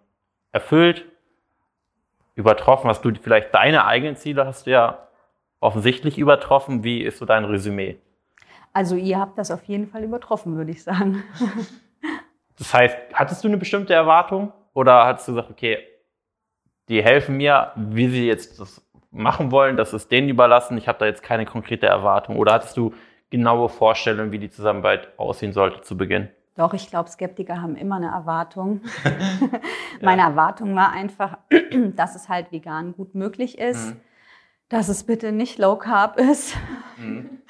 erfüllt? 0.52 1.04
Übertroffen? 2.34 2.88
Hast 2.88 3.04
du 3.04 3.12
vielleicht 3.20 3.54
deine 3.54 3.86
eigenen 3.86 4.16
Ziele 4.16 4.46
hast 4.46 4.66
du 4.66 4.70
ja 4.70 5.04
offensichtlich 5.64 6.18
übertroffen. 6.18 6.84
Wie 6.84 7.02
ist 7.02 7.18
so 7.18 7.24
dein 7.24 7.44
Resümee? 7.44 7.96
Also 8.72 8.96
ihr 8.96 9.18
habt 9.18 9.38
das 9.38 9.50
auf 9.50 9.64
jeden 9.64 9.88
Fall 9.88 10.04
übertroffen, 10.04 10.56
würde 10.56 10.70
ich 10.70 10.82
sagen. 10.82 11.24
das 12.58 12.74
heißt, 12.74 12.98
hattest 13.14 13.42
du 13.42 13.48
eine 13.48 13.56
bestimmte 13.56 13.94
Erwartung 13.94 14.52
oder 14.74 15.06
hattest 15.06 15.28
du 15.28 15.32
gesagt, 15.32 15.50
okay, 15.50 15.78
die 16.88 17.02
helfen 17.02 17.36
mir, 17.36 17.72
wie 17.76 18.08
sie 18.08 18.26
jetzt 18.26 18.60
das 18.60 18.84
machen 19.10 19.52
wollen, 19.52 19.76
das 19.76 19.94
ist 19.94 20.10
denen 20.10 20.28
überlassen, 20.28 20.76
ich 20.76 20.86
habe 20.86 20.98
da 20.98 21.06
jetzt 21.06 21.22
keine 21.22 21.46
konkrete 21.46 21.86
Erwartung 21.86 22.36
oder 22.36 22.52
hattest 22.52 22.76
du 22.76 22.92
genaue 23.30 23.68
Vorstellungen, 23.68 24.32
wie 24.32 24.38
die 24.38 24.50
Zusammenarbeit 24.50 25.18
aussehen 25.18 25.52
sollte 25.52 25.80
zu 25.80 25.96
Beginn? 25.96 26.28
Doch, 26.56 26.72
ich 26.72 26.88
glaube, 26.88 27.08
Skeptiker 27.08 27.60
haben 27.60 27.74
immer 27.74 27.96
eine 27.96 28.10
Erwartung. 28.10 28.80
Meine 30.00 30.22
ja. 30.22 30.28
Erwartung 30.28 30.74
war 30.76 30.92
einfach, 30.92 31.38
dass 31.96 32.14
es 32.14 32.28
halt 32.28 32.52
vegan 32.52 32.92
gut 32.92 33.14
möglich 33.14 33.58
ist, 33.58 33.94
mhm. 33.94 34.00
dass 34.68 34.88
es 34.88 35.04
bitte 35.04 35.32
nicht 35.32 35.58
low 35.58 35.76
carb 35.76 36.18
ist. 36.18 36.56
Mhm. 36.96 37.42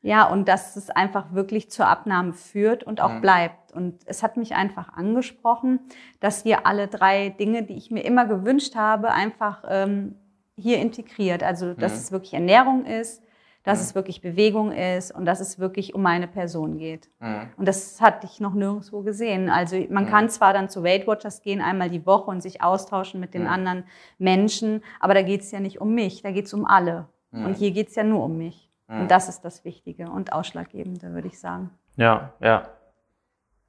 Ja, 0.00 0.28
und 0.28 0.46
dass 0.46 0.76
es 0.76 0.90
einfach 0.90 1.32
wirklich 1.32 1.72
zur 1.72 1.88
Abnahme 1.88 2.32
führt 2.32 2.84
und 2.84 3.00
auch 3.00 3.14
mhm. 3.14 3.20
bleibt. 3.20 3.72
Und 3.72 4.00
es 4.06 4.22
hat 4.22 4.36
mich 4.36 4.54
einfach 4.54 4.92
angesprochen, 4.94 5.80
dass 6.20 6.44
wir 6.44 6.68
alle 6.68 6.86
drei 6.86 7.30
Dinge, 7.30 7.64
die 7.64 7.74
ich 7.74 7.90
mir 7.90 8.02
immer 8.04 8.24
gewünscht 8.24 8.76
habe, 8.76 9.10
einfach 9.10 9.64
ähm, 9.68 10.14
hier 10.56 10.78
integriert. 10.78 11.42
Also, 11.42 11.74
dass 11.74 11.92
mhm. 11.92 11.98
es 11.98 12.12
wirklich 12.12 12.32
Ernährung 12.32 12.84
ist, 12.84 13.24
dass 13.68 13.80
mhm. 13.80 13.84
es 13.84 13.94
wirklich 13.94 14.22
Bewegung 14.22 14.72
ist 14.72 15.14
und 15.14 15.26
dass 15.26 15.40
es 15.40 15.58
wirklich 15.58 15.94
um 15.94 16.00
meine 16.00 16.26
Person 16.26 16.78
geht. 16.78 17.10
Mhm. 17.20 17.50
Und 17.58 17.68
das 17.68 18.00
hatte 18.00 18.26
ich 18.26 18.40
noch 18.40 18.54
nirgendwo 18.54 19.02
gesehen. 19.02 19.50
Also 19.50 19.76
man 19.90 20.04
mhm. 20.04 20.08
kann 20.08 20.30
zwar 20.30 20.54
dann 20.54 20.70
zu 20.70 20.82
Weight 20.82 21.06
Watchers 21.06 21.42
gehen, 21.42 21.60
einmal 21.60 21.90
die 21.90 22.06
Woche 22.06 22.30
und 22.30 22.40
sich 22.40 22.62
austauschen 22.62 23.20
mit 23.20 23.34
den 23.34 23.42
mhm. 23.42 23.48
anderen 23.48 23.84
Menschen, 24.16 24.82
aber 25.00 25.12
da 25.12 25.20
geht 25.20 25.42
es 25.42 25.50
ja 25.50 25.60
nicht 25.60 25.82
um 25.82 25.94
mich, 25.94 26.22
da 26.22 26.30
geht 26.30 26.46
es 26.46 26.54
um 26.54 26.64
alle. 26.64 27.08
Mhm. 27.30 27.44
Und 27.44 27.56
hier 27.58 27.70
geht 27.72 27.88
es 27.88 27.94
ja 27.94 28.04
nur 28.04 28.24
um 28.24 28.38
mich. 28.38 28.70
Und 28.88 29.02
mhm. 29.02 29.08
das 29.08 29.28
ist 29.28 29.42
das 29.42 29.66
Wichtige 29.66 30.10
und 30.10 30.32
Ausschlaggebende, 30.32 31.12
würde 31.12 31.28
ich 31.28 31.38
sagen. 31.38 31.70
Ja, 31.96 32.32
ja. 32.40 32.70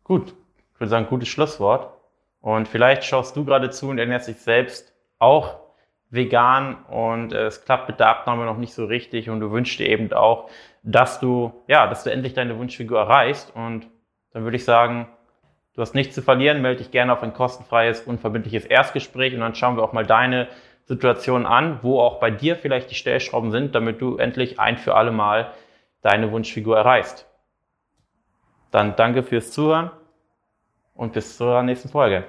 Gut. 0.05 0.33
Ich 0.73 0.79
würde 0.79 0.91
sagen, 0.91 1.07
gutes 1.09 1.27
Schlusswort. 1.27 1.91
Und 2.39 2.69
vielleicht 2.69 3.03
schaust 3.03 3.35
du 3.35 3.43
gerade 3.43 3.69
zu 3.69 3.89
und 3.89 3.97
ernährst 3.97 4.29
dich 4.29 4.37
selbst 4.37 4.93
auch 5.17 5.57
vegan 6.09 6.83
und 6.85 7.33
äh, 7.33 7.45
es 7.45 7.63
klappt 7.65 7.87
mit 7.87 7.99
der 7.99 8.09
Abnahme 8.09 8.45
noch 8.45 8.57
nicht 8.57 8.73
so 8.73 8.85
richtig 8.85 9.29
und 9.29 9.39
du 9.39 9.51
wünschst 9.51 9.79
dir 9.79 9.87
eben 9.87 10.11
auch, 10.13 10.49
dass 10.83 11.19
du, 11.19 11.53
ja, 11.67 11.87
dass 11.87 12.03
du 12.03 12.11
endlich 12.11 12.33
deine 12.33 12.57
Wunschfigur 12.57 12.99
erreichst 12.99 13.55
und 13.55 13.87
dann 14.33 14.43
würde 14.43 14.57
ich 14.57 14.65
sagen, 14.65 15.07
du 15.73 15.81
hast 15.81 15.95
nichts 15.95 16.15
zu 16.15 16.21
verlieren, 16.21 16.61
melde 16.61 16.79
dich 16.79 16.91
gerne 16.91 17.13
auf 17.13 17.23
ein 17.23 17.33
kostenfreies, 17.33 18.01
unverbindliches 18.01 18.65
Erstgespräch 18.65 19.33
und 19.33 19.41
dann 19.41 19.55
schauen 19.55 19.77
wir 19.77 19.83
auch 19.83 19.93
mal 19.93 20.05
deine 20.05 20.47
Situationen 20.85 21.45
an, 21.45 21.79
wo 21.83 21.99
auch 21.99 22.19
bei 22.19 22.31
dir 22.31 22.55
vielleicht 22.55 22.89
die 22.89 22.95
Stellschrauben 22.95 23.51
sind, 23.51 23.75
damit 23.75 24.01
du 24.01 24.17
endlich 24.17 24.59
ein 24.59 24.77
für 24.77 24.95
alle 24.95 25.11
Mal 25.11 25.53
deine 26.01 26.31
Wunschfigur 26.31 26.77
erreichst. 26.77 27.27
Dann 28.71 28.95
danke 28.95 29.21
fürs 29.21 29.51
Zuhören 29.51 29.91
und 30.95 31.13
bis 31.13 31.37
zur 31.37 31.61
nächsten 31.61 31.89
Folge. 31.89 32.25